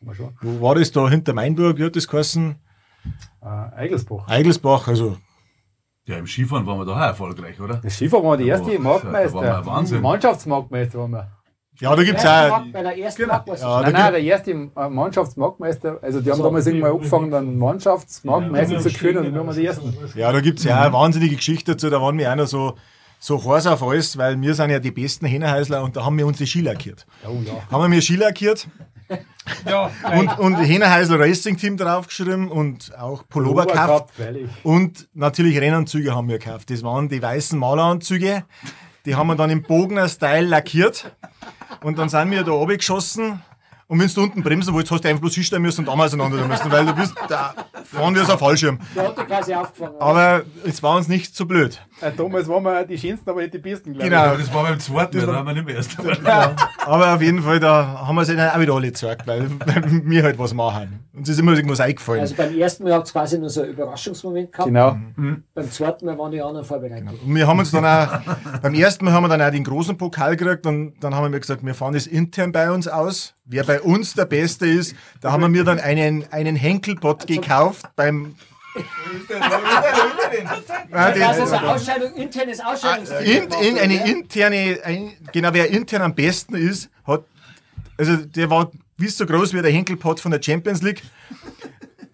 [0.00, 1.78] Mal wo war das da hinter Mainburg?
[1.78, 2.56] Wie hat das geheißen?
[3.46, 4.26] Äh, Eigelsbach.
[4.28, 5.16] Eigelsbach, also
[6.06, 7.76] Ja, im Skifahren waren wir da auch erfolgreich, oder?
[7.76, 9.40] Das Skifahren war die erste Ja, Marktmeister.
[9.40, 10.02] da waren wir Wahnsinn.
[10.02, 11.30] Mannschaftsmarktmeister waren wir.
[11.78, 12.62] Ja, da gibt's Erste auch.
[12.72, 13.34] Bei der ersten Genau.
[13.34, 13.42] Ja,
[13.82, 16.42] Nein, nein, gibt, der erste äh, Mannschaftsmarktmeister, also die haben So.
[16.44, 19.94] damals irgendwann angefangen, dann Mannschaftsmarktmeister zu führen und wir waren die ersten.
[20.14, 21.90] ja, da gibt's ja auch eine wahnsinnige Geschichte dazu.
[21.90, 22.74] Da waren wir auch noch so,
[23.18, 26.26] so heiß auf alles, weil wir sind ja die besten Hähnerhäusler und da haben wir
[26.26, 27.06] uns die Ski lackiert.
[27.26, 27.52] Oh ja.
[27.70, 28.66] Haben wir mir Ski lackiert
[29.64, 34.10] Ja, und, und Hähnerhäusler Racing Team draufgeschrieben und auch Pullover gekauft.
[34.64, 36.70] Und natürlich Rennanzüge haben wir gekauft.
[36.70, 38.44] Das waren die weißen Maleranzüge.
[39.04, 41.14] Die haben wir dann im Bogener Style lackiert.
[41.82, 43.42] Und dann sind wir da oben geschossen.
[43.88, 46.44] Und wenn du unten bremsen wolltest, hast du einfach bloß hinstellen müssen und einmal auseinander
[46.46, 48.78] müssen, weil du bist da fahren wir so ein Fallschirm.
[48.94, 50.00] Der hat quasi aufgefangen.
[50.00, 51.80] Aber es war uns nicht so blöd.
[52.00, 54.24] Äh, damals waren wir die schönsten, aber nicht die besten, glaube Genau.
[54.24, 55.96] Ja, das war beim zweiten, da haben wir nicht mehr erst.
[56.84, 60.02] Aber auf jeden Fall, da haben wir es dann auch wieder alle gezeigt, weil, weil
[60.04, 61.05] wir halt was machen.
[61.16, 62.20] Uns ist immer irgendwas eingefallen.
[62.20, 64.68] Also beim ersten Mal habt ihr quasi nur so einen Überraschungsmoment gehabt.
[64.68, 64.98] Genau.
[65.54, 67.08] Beim zweiten Mal waren die anderen vorbereitet.
[67.24, 68.20] Und wir haben uns dann auch,
[68.60, 71.30] beim ersten Mal haben wir dann auch den großen Pokal gekriegt und dann haben wir
[71.30, 73.34] mir gesagt, wir fahren das intern bei uns aus.
[73.46, 77.86] Wer bei uns der Beste ist, da haben wir mir dann einen, einen Henkelpott gekauft
[77.96, 78.34] beim.
[80.92, 83.54] Ah, Das ist eine Ausscheidung, internes Ausscheidungsticket.
[83.54, 87.24] in, in eine interne, ein, genau wer intern am besten ist, hat,
[87.96, 91.02] also der war wie so groß wie der Henkelpott von der Champions League.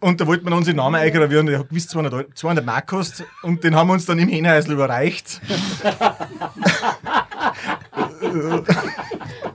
[0.00, 3.24] Und da wollten wir unseren Namen eingravieren, der hat gewiss 200, Euro- 200 Mark gekostet
[3.42, 5.40] und den haben wir uns dann im Hähnerhäusl überreicht.
[8.20, 8.64] Ja,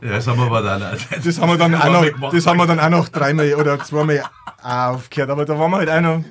[0.01, 0.95] das haben wir aber dann auch.
[1.23, 2.33] Das haben wir dann auch noch, gemacht.
[2.35, 4.23] das haben wir dann auch noch dreimal oder zweimal
[4.61, 5.29] aufgehört.
[5.31, 6.23] Aber da waren wir halt auch noch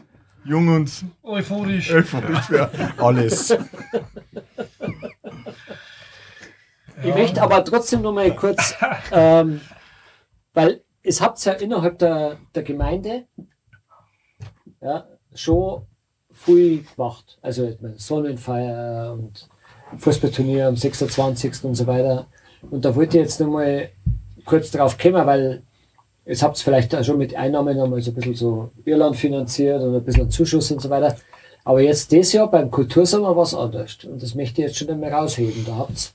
[0.44, 0.90] jung und
[1.22, 1.90] euphorisch.
[1.92, 3.50] euphorisch für alles.
[7.02, 8.74] Ich möchte aber trotzdem noch mal kurz,
[9.12, 9.60] ähm,
[10.54, 13.26] weil es habt ja innerhalb der, der Gemeinde
[14.82, 15.82] ja, schon
[16.32, 17.38] viel gemacht.
[17.40, 19.48] Also Sonnenfeier und
[19.98, 21.64] Fußballturnier am 26.
[21.64, 22.26] und so weiter.
[22.70, 23.88] Und da wollte ich jetzt noch mal
[24.44, 25.62] kurz drauf kommen, weil
[26.24, 29.80] jetzt habt ihr vielleicht auch schon mit Einnahmen einmal so ein bisschen so Irland finanziert
[29.80, 31.16] und ein bisschen Zuschuss und so weiter.
[31.64, 33.98] Aber jetzt dieses Jahr beim Kultursommer war es anders.
[34.04, 35.64] Und das möchte ich jetzt schon einmal rausheben.
[35.64, 36.14] Da habt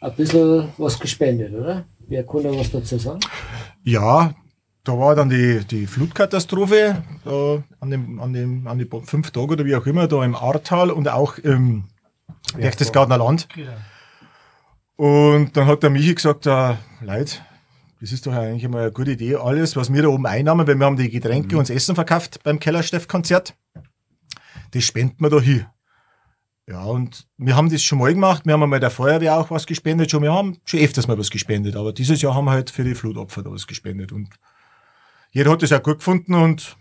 [0.00, 1.84] ihr ein bisschen was gespendet, oder?
[2.06, 3.20] Wer kann da was dazu sagen?
[3.84, 4.34] Ja,
[4.82, 9.52] da war dann die, die Flutkatastrophe da an, dem, an, dem, an die fünf Tage
[9.52, 11.84] oder wie auch immer, da im Ahrtal und auch im
[12.56, 13.48] Berchtesgadener Land.
[13.54, 13.72] Genau.
[14.96, 17.38] Und dann hat der Michi gesagt, äh, Leute,
[18.00, 20.76] das ist doch eigentlich mal eine gute Idee, alles, was wir da oben einnahmen, weil
[20.76, 23.54] wir haben die Getränke und das Essen verkauft beim Kellersteff-Konzert,
[24.70, 25.66] das spenden wir da hin.
[26.66, 29.66] Ja, und wir haben das schon mal gemacht, wir haben einmal der Feuerwehr auch was
[29.66, 32.70] gespendet, schon, wir haben schon öfters mal was gespendet, aber dieses Jahr haben wir halt
[32.70, 34.12] für die Flutopfer da was gespendet.
[34.12, 34.30] Und
[35.30, 36.32] jeder hat das auch gut gefunden.
[36.34, 36.76] Und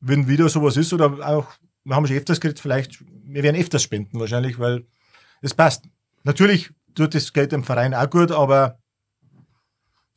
[0.00, 1.52] wenn wieder sowas ist oder auch,
[1.84, 4.86] wir haben schon öfters geredet, vielleicht, wir werden öfters spenden wahrscheinlich, weil
[5.40, 5.84] es passt.
[6.24, 8.80] Natürlich tut das Geld dem Verein auch gut, aber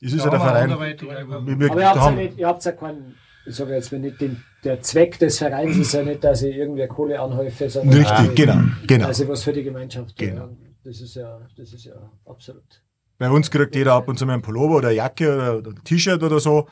[0.02, 0.70] es ist ja, der Verein.
[0.70, 3.16] Ja, Wir, wir, Aber ihr habt ja nicht, ihr habt ja keinen,
[3.46, 6.56] ich sage jetzt mal nicht, den, der Zweck des Vereins ist ja nicht, dass ich
[6.56, 9.08] irgendwie Kohle anhäufe, sondern richtig, dass ich- genau, genau.
[9.08, 10.18] Also was für die Gemeinschaft.
[10.18, 10.28] tue.
[10.30, 10.50] Genau.
[10.84, 11.94] Das ist ja, das ist ja
[12.26, 12.84] absolut.
[13.18, 15.84] Bei uns kriegt jeder ab und zu mal einen Pullover oder eine Jacke oder, ein
[15.84, 16.68] T-Shirt oder so.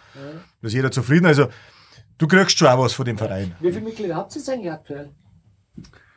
[0.61, 1.25] Da ist jeder zufrieden.
[1.25, 1.47] Also
[2.17, 3.53] du kriegst schon auch was von dem Verein.
[3.59, 5.09] Wie viele Mitglieder habt ihr jetzt eigentlich aktuell?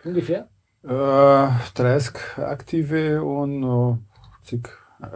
[0.05, 0.49] Ungefähr?
[0.85, 3.99] Äh, 30 aktive und noch
[4.45, 4.69] zig
[5.03, 5.07] äh,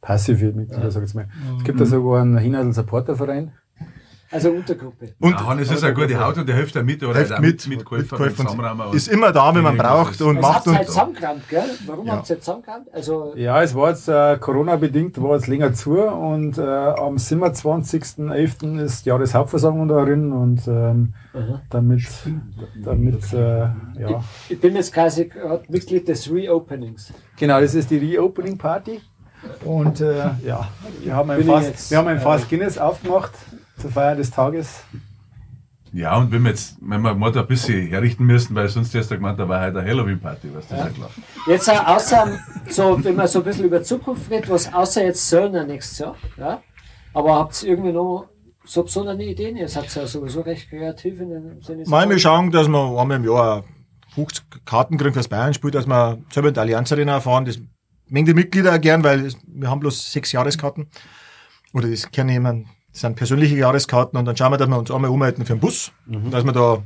[0.00, 1.28] passive Mitglieder, sag ich jetzt mal.
[1.58, 3.52] Es gibt da sogar einen Hinadel Supporterverein.
[4.32, 5.12] Also Untergruppe.
[5.18, 7.40] Und Ja, Hannes ist eine gute Haut und der hilft ja mit oder hilft auch
[7.40, 10.66] mit, mit Käufer Zusammenrahmen, aber- ist immer da, wenn man braucht und Also macht.
[10.66, 11.64] ihr halt Und, zusammengekramt, gell?
[11.86, 12.12] Warum Ja.
[12.12, 12.86] habt ihr jetzt zusammengekramt?
[12.94, 18.78] Also, Ja, es war jetzt äh, Corona-bedingt, war jetzt länger zu und äh, am 27.11.
[18.80, 21.14] ist Jahreshauptversammlung darin und ähm,
[21.70, 22.02] damit,
[22.76, 23.38] damit äh,
[23.98, 24.22] ja.
[24.48, 25.30] ich bin jetzt quasi
[25.68, 27.12] Mitglied des Reopenings.
[27.36, 29.00] Genau, das ist die Reopening Party.
[29.64, 30.68] Und äh, ja,
[31.02, 33.32] wir haben ein ich Fass, jetzt, wir haben ein äh, Fass Guinness aufgemacht
[33.80, 34.84] zur Feier des Tages.
[35.92, 38.94] Ja, und wenn wir jetzt, wenn wir mal da ein bisschen herrichten müssen, weil sonst
[38.94, 41.10] erst gemeint, da war heute eine Halloween-Party, was das ist ja klar.
[41.48, 45.28] Jetzt äh, außer, so, wenn man so ein bisschen über Zukunft redet, was außer jetzt
[45.28, 46.62] Söllner nächstes Jahr, ja?
[47.12, 48.28] Aber habt ihr irgendwie noch
[48.64, 49.56] so besondere Ideen?
[49.56, 51.82] Ihr seid ja sowieso recht kreativ in dem Sinne.
[51.86, 53.64] Mal wir schauen, dass wir einmal im Jahr
[54.14, 57.46] 50 Karten kriegen fürs Bayern-Spiel, dass wir selber in die Allianz Arena fahren.
[57.46, 57.58] Das
[58.06, 60.88] mengen die Mitglieder auch gern, weil wir haben bloß sechs Jahreskarten.
[61.72, 64.90] Oder das kennen jemand, das sind persönliche Jahreskarten und dann schauen wir, dass wir uns
[64.90, 66.82] einmal umhalten für den Bus, dass wir da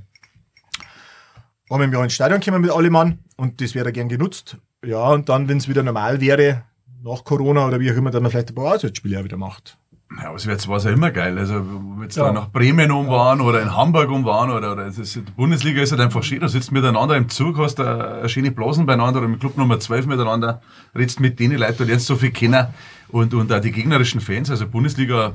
[1.70, 4.58] einmal im Jahr ins Stadion kommen mit allem Mann und das wäre gern genutzt.
[4.84, 6.62] Ja, und dann, wenn es wieder normal wäre,
[7.02, 9.78] nach Corona oder wie auch immer, dass man vielleicht ein paar Auswärtsspiele auch wieder macht.
[10.22, 11.36] Ja, auswärts war es ja immer geil.
[11.38, 12.24] Also, wenn wir jetzt Ja.
[12.26, 15.82] da nach Bremen um waren oder in Hamburg um waren oder, oder ist, die Bundesliga
[15.82, 16.40] ist halt einfach schön.
[16.40, 19.80] Du sitzt miteinander im Zug, hast eine, eine schöne Blasen beieinander oder im Club Nummer
[19.80, 20.62] 12 miteinander,
[20.94, 22.66] redst mit denen Leuten, lernst so viel kennen.
[23.14, 25.34] Und, und auch die gegnerischen Fans, also Bundesliga,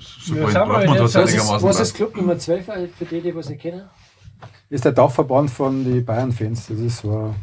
[0.00, 2.64] super Ja, in Dortmund jetzt, hat Was ist, einigermaßen was ist Club Nummer 12
[2.96, 3.82] für die, die was nicht kennen?
[4.70, 6.68] ist der Dachverband von den Bayern-Fans.
[6.68, 7.34] Das ist so ein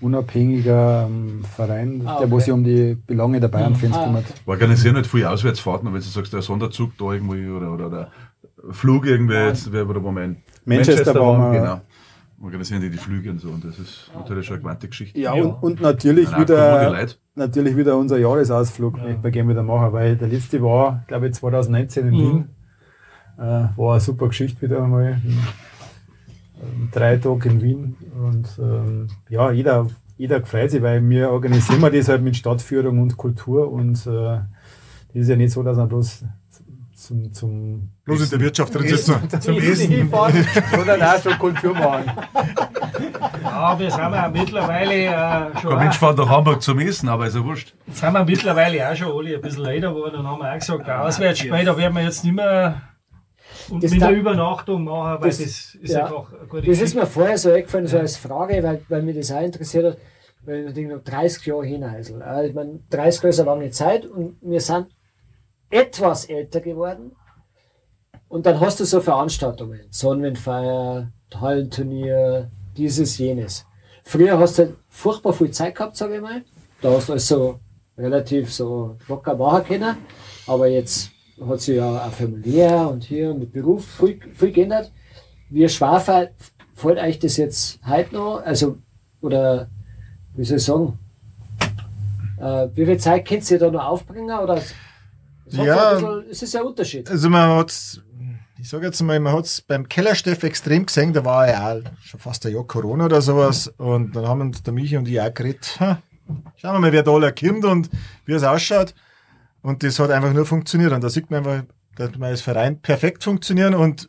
[0.00, 2.44] unabhängiger ähm, Verein, Ah, der wo okay.
[2.44, 4.24] sich um die Belange der Bayern-Fans Ah, kümmert.
[4.46, 8.10] organisieren halt viele Auswärtsfahrten, wenn du sagst, der Sonderzug da irgendwie oder, oder, oder
[8.70, 11.80] Flug irgendwie jetzt, wer- oder wo wir in Manchester waren wir- genau.
[12.40, 15.18] Organisieren die die Flüge und so und das ist natürlich schon eine gewandte Geschichte.
[15.18, 17.16] Ja, Und, und natürlich coole wieder, Leute.
[17.38, 21.34] Natürlich wieder unser Jahresausflug möchten wir gerne wieder machen, weil der letzte war, glaube ich,
[21.34, 22.48] 2019 in Wien.
[23.38, 25.20] Äh, war eine super Geschichte wieder einmal.
[26.60, 27.96] Ähm, Drei Tage in Wien.
[28.20, 29.86] Und ähm, ja, jeder,
[30.16, 34.40] jeder freut sich, weil wir organisieren wir das halt mit Stadtführung und Kultur und äh,
[35.08, 36.24] das ist ja nicht so, dass man bloß
[36.98, 39.14] zum, zum Bloß in der Wirtschaft drin sitzen.
[39.40, 40.10] zum Essen
[40.74, 42.10] sondern auch schon Kultur machen.
[43.42, 45.70] Ja, wir sind ja mittlerweile äh, schon.
[45.70, 47.74] Kein Mensch fährt nach Hamburg zum Essen, aber ist ja wurscht.
[47.86, 50.88] Jetzt sind wir mittlerweile auch schon alle ein bisschen leider geworden und haben auch gesagt,
[50.88, 52.82] ein Auswärtsspiel, da werden wir jetzt nicht mehr
[53.70, 56.04] und Das mit der Übernachtung machen, weil das- das, ist ja.
[56.06, 59.16] einfach eine gute Das ist mir vorher so eingefallen, so als Frage, weil, weil mich
[59.16, 59.98] das auch interessiert hat,
[60.42, 62.22] weil ich noch 30 Jahre Hinheisel.
[62.46, 64.86] Ich meine, 30 Jahre ist eine lange Zeit und wir sind
[65.70, 67.12] etwas älter geworden.
[68.28, 73.66] Und dann hast du so Veranstaltungen, Sonnenwindfeier, Hallenturnier, dieses, jenes.
[74.04, 76.42] Früher hast du halt furchtbar viel Zeit gehabt, sage ich mal.
[76.80, 77.58] Da hast du alles so
[77.96, 79.96] relativ so locker machen können.
[80.46, 81.10] Aber jetzt
[81.46, 84.92] hat sich ja auch familiär und hier mit Beruf viel, viel geändert.
[85.50, 86.28] Wir Schwafer,
[86.74, 88.42] fällt euch das jetzt heute noch?
[88.44, 88.78] Also,
[89.20, 89.68] oder
[90.34, 90.98] wie soll ich sagen?
[92.40, 94.38] Äh, wie viel Zeit könnt ihr da noch aufbringen?
[94.38, 94.74] Oder es
[95.58, 95.94] hat Ja.
[95.94, 97.10] bisschen- es ist ja ein Unterschied.
[97.10, 98.00] Also man hat's,
[98.60, 102.18] ich sage jetzt mal, man hat's beim Kellersteff extrem gesehen, da war ja auch schon
[102.18, 103.68] fast ein Jahr Corona oder sowas.
[103.76, 106.02] Und dann haben uns der Michi und ich auch geredet, ha,
[106.56, 107.88] schauen wir mal, wer da alle kommt und
[108.24, 108.94] wie es ausschaut.
[109.62, 110.92] Und das hat einfach nur funktioniert.
[110.92, 111.64] Und da sieht man einfach,
[111.96, 113.74] dass wir als Verein perfekt funktionieren.
[113.74, 114.08] Und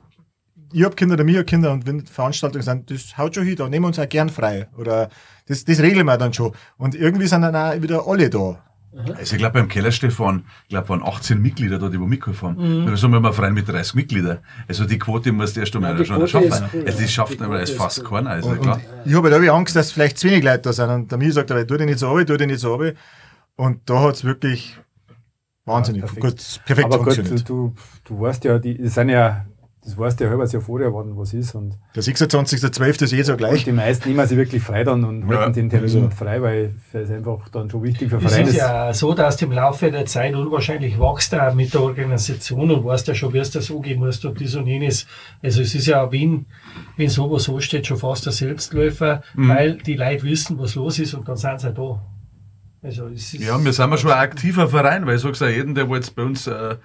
[0.74, 1.72] ich hab Kinder, der Michi hat Kinder.
[1.72, 4.68] Und wenn Veranstaltungen sind, das haut schon hin, da nehmen wir uns auch gern frei.
[4.78, 5.10] Oder
[5.48, 6.54] das, das regeln wir dann schon.
[6.78, 8.64] Und irgendwie sind dann auch wieder alle da.
[9.16, 12.88] Also ich glaube beim Kellerstefan, ich glaube waren 18 Mitglieder da, die wo mitgeholfen haben.
[12.88, 14.40] Wir sind wir mal Verein mit 30 Mitgliedern.
[14.68, 16.48] Also die Quote muss erst einmal die schon Quote schaffen.
[16.48, 17.02] ist cool, also ja.
[17.04, 18.10] das schafft Die aber als Quote fast cool.
[18.10, 18.76] keiner, also Und, klar.
[18.76, 20.90] und ich habe halt auch Angst, dass vielleicht zu wenig Leute da sind.
[20.90, 22.94] Und der Michi sagt, tu dich nicht so runter, tu dich nicht so runter.
[23.56, 24.78] Und da hat's wirklich
[25.66, 26.26] wahnsinnig Ja, perfekt.
[26.26, 27.48] gut, perfekt Aber funktioniert.
[27.48, 27.76] du,
[28.06, 29.46] du weißt ja, die sind ja,
[29.84, 31.56] das weißt du ja halbes Jahr vorher, wann was ist.
[31.56, 33.04] Und, Der 26.12.
[33.04, 33.64] ist eh so und gleich.
[33.64, 36.10] die meisten nehmen sich wirklich frei dann und Ja, halten den Termin also.
[36.10, 38.58] frei, weil es einfach dann schon wichtig für Es Vereine ist ist.
[38.58, 42.84] ja so, dass du im Laufe der Zeit unwahrscheinlich wächst auch mit der Organisation und
[42.86, 45.08] weißt ja schon, wie es das angehen musst und dies und jenes.
[45.42, 46.46] Also es ist ja, wenn,
[46.98, 49.50] wenn sowas so steht, schon fast der Selbstläufer, Mhm.
[49.50, 52.02] weil die Leute wissen, was los ist und dann sind sie da.
[52.82, 55.50] Also es ist, Ja, wir sind ja schon ein aktiver Verein, weil ich sage auch
[55.50, 56.78] jedem, der jetzt bei uns äh,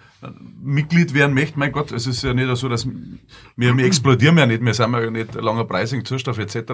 [0.61, 4.47] Mitglied werden möchte, mein Gott, es ist ja nicht so, dass wir, wir explodieren ja
[4.47, 6.72] nicht, wir sind ja nicht langer Pricing, Zustoff etc.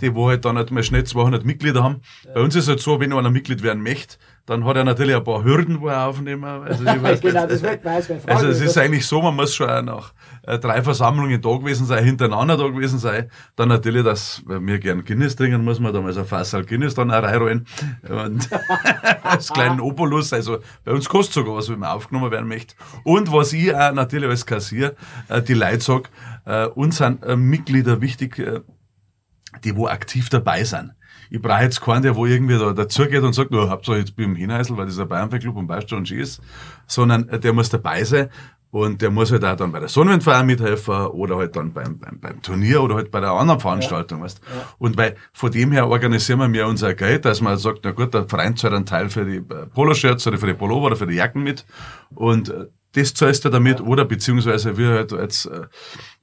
[0.00, 2.00] Die, wo halt dann halt mal schnell 200 Mitglieder haben.
[2.32, 4.16] Bei uns ist es halt so, wenn einer Mitglied werden möchte,
[4.46, 6.44] dann hat er natürlich ein paar Hürden, wo er aufnehmen.
[6.44, 8.22] Also, ich weiß genau, das wird mal fragen.
[8.26, 11.84] Also es ist eigentlich so, man muss schon auch nach äh, drei Versammlungen da gewesen
[11.84, 13.28] sein, hintereinander da gewesen sein.
[13.56, 17.22] Dann natürlich, dass wir gern Guinness trinken, muss man damals ein Fassal Guinness dann auch
[17.24, 17.66] reinrollen.
[18.08, 18.48] Und
[19.24, 22.76] als kleinen Opulus, also bei uns kostet sogar was, wenn man aufgenommen werden möchte.
[23.02, 24.94] Und was ich auch natürlich als Kassier
[25.28, 26.10] äh, die Leute sag,
[26.44, 28.40] äh, uns sind Mitglieder wichtig,
[29.64, 30.92] die wo aktiv dabei sind.
[31.30, 34.26] Ich brauche jetzt keinen, der wo irgendwie da dazugeht und sagt, nur Hauptsache jetzt bin
[34.26, 36.40] ich im Hinheisel, weil das ein Bayernfanclub und weißt schon und ist,
[36.86, 38.28] sondern äh, der muss dabei sein
[38.70, 42.20] und der muss halt auch dann bei der Sonnenwindfeier mithelfen oder halt dann beim, beim,
[42.20, 44.40] beim Turnier oder halt bei der anderen Veranstaltung, weißt.
[44.78, 48.28] Und weil von dem her organisieren wir unser Geld, dass man sagt, na gut, der
[48.28, 51.14] Verein zahlt einen Teil für die äh, Poloshirts oder für die Pullover oder für die
[51.14, 51.64] Jacken mit.
[52.14, 55.46] Und äh, das zahlst du damit oder beziehungsweise wir halt jetzt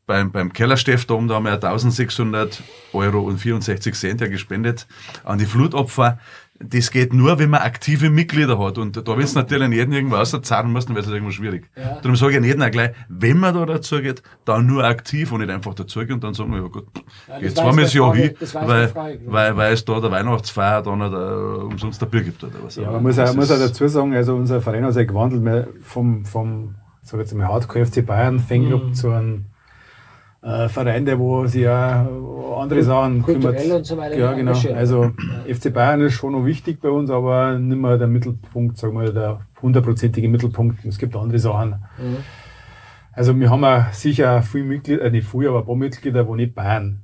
[0.05, 2.61] beim, beim Kellersteff da haben wir 1600
[2.93, 4.87] Euro und 64 Cent ja gespendet
[5.23, 6.19] an die Flutopfer.
[6.59, 8.77] Das geht nur, wenn man aktive Mitglieder hat.
[8.77, 11.69] Und da willst du natürlich nicht jeden irgendwo auszahlen müssen, dann wird es irgendwo schwierig.
[11.75, 11.99] Ja.
[12.01, 15.39] Darum sage ich jedem auch gleich, wenn man da dazu geht, dann nur aktiv und
[15.41, 16.85] nicht einfach dazu geht und dann sagen wir, ja gut,
[17.27, 19.31] Ja, jetzt das Jahr meine hin, Frage, das war jetzt weil, Frage, ja.
[19.31, 22.75] weil, weil es da der Weihnachtsfeier dann nicht, äh, umsonst ein Bier gibt oder was.
[22.75, 25.67] Ja, man muss, auch, muss auch dazu sagen, also unser Verein hat sich gewandelt mehr
[25.81, 28.93] vom, vom sag jetzt mal, Hardcore FC Bayern Fanclub Mhm.
[28.93, 29.45] zu einem
[30.43, 32.07] äh, Verein, der wo sich ja
[32.57, 33.77] andere Sachen Kulturell kümmert.
[33.77, 34.53] und so weiter Ja, genau.
[34.75, 35.11] Also
[35.47, 39.11] FC Bayern ist schon noch wichtig bei uns, aber nicht mehr der Mittelpunkt, sagen wir,
[39.11, 40.83] der hundertprozentige Mittelpunkt.
[40.85, 41.83] Es gibt andere Sachen.
[41.97, 42.17] Mhm.
[43.13, 46.35] Also wir haben ja sicher viele Mitglieder, äh, nicht viele, aber ein paar Mitglieder, wo
[46.35, 47.01] nicht Bayern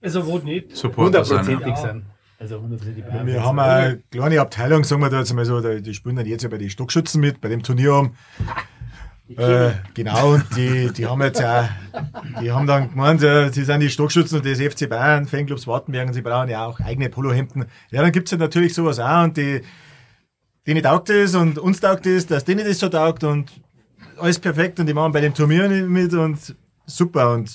[0.00, 0.72] Also wo nicht.
[0.96, 1.76] Hundertprozentig Ja.
[1.76, 2.04] sind.
[2.38, 3.26] Also hundertprozentig Bayern.
[3.26, 3.44] Wir sind.
[3.44, 6.42] haben eine kleine Abteilung, sagen wir da jetzt mal so, die die spielen dann jetzt
[6.42, 8.12] ja bei den Stockschützen mit, bei dem Turnier um.
[9.36, 11.64] Äh, genau, und die, die haben jetzt auch,
[12.40, 16.22] die haben dann gemeint, sie sind die Stockschützen des FC Bayern, Fanclubs Wartenberg und sie
[16.22, 17.66] brauchen ja auch eigene Polohemden.
[17.90, 19.62] Ja, dann gibt's ja natürlich sowas auch und die,
[20.66, 23.50] denen taugt es und uns taugt es, dass denen das so taugt und
[24.18, 26.56] alles perfekt und die machen bei dem Turnier mit und
[26.86, 27.54] super und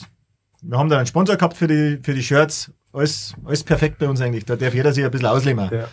[0.61, 2.71] wir haben da einen Sponsor gehabt für die, für die Shirts.
[2.91, 4.45] Alles, alles perfekt bei uns eigentlich.
[4.45, 5.69] Da darf jeder sich ein bisschen ausleben.
[5.71, 5.87] Ja.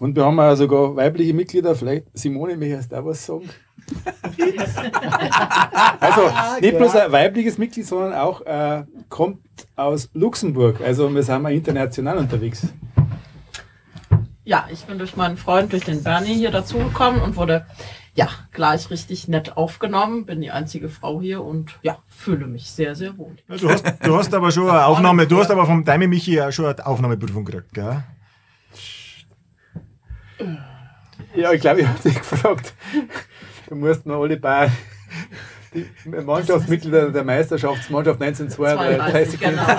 [0.00, 3.50] Und wir haben auch sogar weibliche Mitglieder, vielleicht Simone, möchtest du auch was sagen?
[6.00, 6.22] also
[6.58, 9.40] nicht bloß ein weibliches Mitglied, sondern auch äh, kommt
[9.76, 10.80] aus Luxemburg.
[10.80, 12.68] Also wir sind mal international unterwegs.
[14.44, 17.66] Ja, ich bin durch meinen Freund, durch den Bernie hier dazugekommen und wurde
[18.14, 20.24] ja gleich richtig nett aufgenommen.
[20.24, 23.36] Bin die einzige Frau hier und ja, fühle mich sehr, sehr wohl.
[23.48, 26.40] Ja, du, hast, du hast aber schon eine Aufnahme, du hast aber vom Daimi Michi
[26.40, 28.02] auch schon eine Aufnahmeprüfung gekriegt, gell?
[31.34, 32.72] Ja, ich glaube, ich habe dich gefragt.
[33.68, 34.72] Du musst mal alle Bayern,
[35.74, 39.62] die Mannschaftsmitglieder der Meisterschaftsmannschaft 1932 32, genau.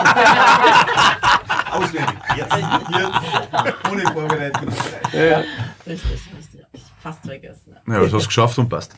[1.72, 2.16] Auswendig.
[2.36, 4.68] Jetzt, jetzt, ohne Vorbereitung.
[5.14, 5.43] Ja.
[5.86, 6.64] Richtig, richtig.
[6.64, 7.76] Hab ich fast vergessen.
[7.88, 8.95] Ja, das hast du geschafft und passt.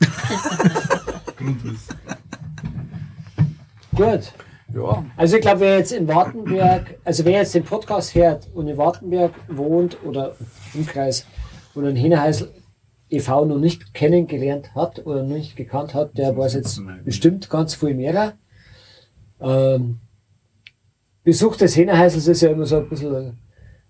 [3.94, 4.32] Gut.
[4.74, 8.68] Ja, Also ich glaube, wer jetzt in Wartenberg, also wer jetzt den Podcast hört und
[8.68, 10.34] in Wartenberg wohnt oder
[10.74, 11.26] im Kreis
[11.74, 12.50] und den Hineheißel
[13.10, 13.44] e.V.
[13.44, 17.94] noch nicht kennengelernt hat oder noch nicht gekannt hat, der weiß jetzt bestimmt ganz viel
[17.94, 18.34] mehr.
[19.40, 19.98] Ähm,
[21.24, 23.36] Besuch des Hineheißels ist ja immer so ein bisschen eine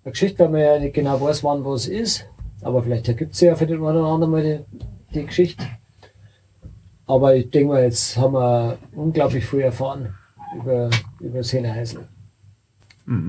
[0.05, 2.26] Geschichte, weil man ja nicht genau weiß, wann was ist.
[2.62, 4.59] Aber vielleicht ergibt sie ja für den einen oder anderen mal die,
[5.14, 5.64] die Geschichte.
[7.07, 10.14] Aber ich denke mal, jetzt haben wir unglaublich viel erfahren
[10.57, 10.90] über,
[11.20, 12.09] über das Hineheißel.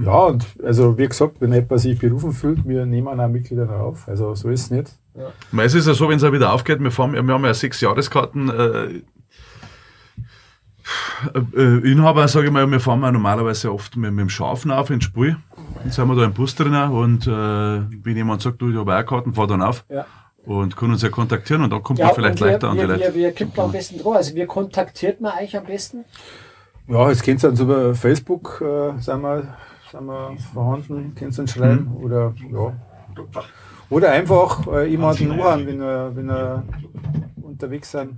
[0.06, 4.08] ja, und also wie gesagt, wenn jemand sich berufen fühlt, wir nehmen auch Mitglieder drauf.
[4.08, 4.92] Also so ist es nicht.
[5.52, 7.54] Weil Es ist ja so, wenn es auch wieder aufgeht, wir, fahren, wir haben ja
[7.54, 8.50] sechs Jahreskarten.
[8.50, 9.02] Äh,
[11.56, 14.90] äh, Inhaber, sage ich mal, wir fahren ja normalerweise oft mit, mit dem Schafen auf
[14.90, 15.38] ins Spiel.
[15.82, 18.98] Dann sind wir da im Bus drin und äh, wenn jemand sagt, du, ich habe
[18.98, 20.06] auch Karten, fahr dann auf Ja.
[20.46, 22.90] und kann uns ja kontaktieren und dann kommt man vielleicht und leichter an wir, die
[22.90, 23.16] wir, Leute.
[23.16, 24.16] wir, wir kommt man am besten drauf.
[24.16, 26.04] Also wir kontaktiert man euch am besten.
[26.88, 29.56] Ja, jetzt könnt ihr uns über Facebook äh, sind wir,
[29.90, 32.74] sind wir vorhanden, könnt ihr uns schreiben oder ja.
[33.90, 36.64] Oder einfach äh, jemanden anrufen, wenn wir, wenn wir
[37.42, 38.18] unterwegs sind.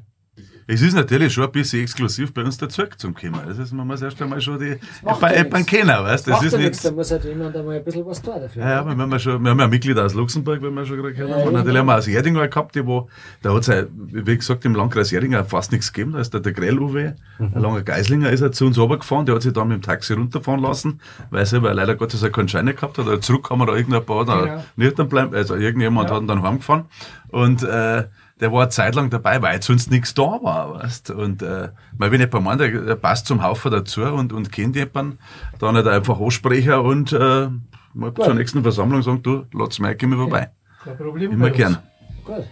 [0.68, 3.40] Es ist natürlich schon ein bisschen exklusiv bei uns dazu zum Kommen.
[3.48, 5.66] Das ist, man muss erst einmal schon die ja nichts.
[5.68, 6.32] kennen, weißt du?
[6.32, 6.86] Das Macht ist ja nichts, nicht.
[6.86, 8.64] da muss halt jemand einmal ein bisschen was tun dafür.
[8.64, 10.98] Ja, ja, wir haben ja schon, wir haben ja Mitglieder aus Luxemburg, wenn wir schon
[10.98, 11.48] gerade gehört Ja, haben.
[11.48, 11.80] Und ja, natürlich ja.
[11.82, 13.10] haben wir aus Erding gehabt, die wo,
[13.44, 16.14] da hat es wie gesagt, im Landkreis Erding auch fast nichts gegeben.
[16.14, 17.52] Da ist der, der Grell-Uwe, Mhm.
[17.54, 19.26] ein langer Geislinger, ist er zu uns runtergefahren.
[19.26, 21.00] Der hat sich dann mit dem Taxi runterfahren lassen,
[21.30, 23.24] weil er leider Gottes auch keinen Schein gehabt hat.
[23.24, 24.64] Zurück haben wir da irgendein paar Genau.
[24.78, 26.86] nicht dann bleiben, also irgendjemand hat ihn dann heimgefahren.
[27.30, 28.06] Und, äh,
[28.40, 32.12] der war eine Zeit lang dabei, weil sonst nichts da war, weißt Und, äh, weil
[32.12, 35.20] wenn jemand meint, der, der passt zum Haufen dazu und, und kennt jemanden,
[35.60, 37.48] dann hat er einfach ansprechen und, äh,
[37.94, 40.50] mal zur nächsten Versammlung sagen, du, lass mich, komm vorbei.
[40.84, 41.32] Kein Problem.
[41.32, 41.78] Immer gern.
[42.26, 42.44] Gut,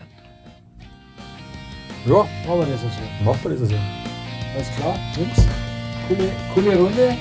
[2.05, 2.13] Ja,
[2.47, 2.99] machen wir das also.
[3.25, 3.75] macht man das also.
[4.55, 5.47] Alles klar, Jungs.
[6.07, 7.17] Coole, coole Runde.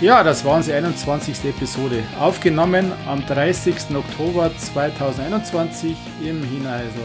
[0.00, 1.44] Ja, das war unsere 21.
[1.44, 2.02] Episode.
[2.18, 3.94] Aufgenommen am 30.
[3.94, 7.02] Oktober 2021 im Hinheisel.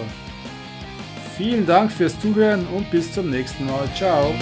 [1.38, 3.88] Vielen Dank fürs Zuhören und bis zum nächsten Mal.
[3.96, 4.34] Ciao.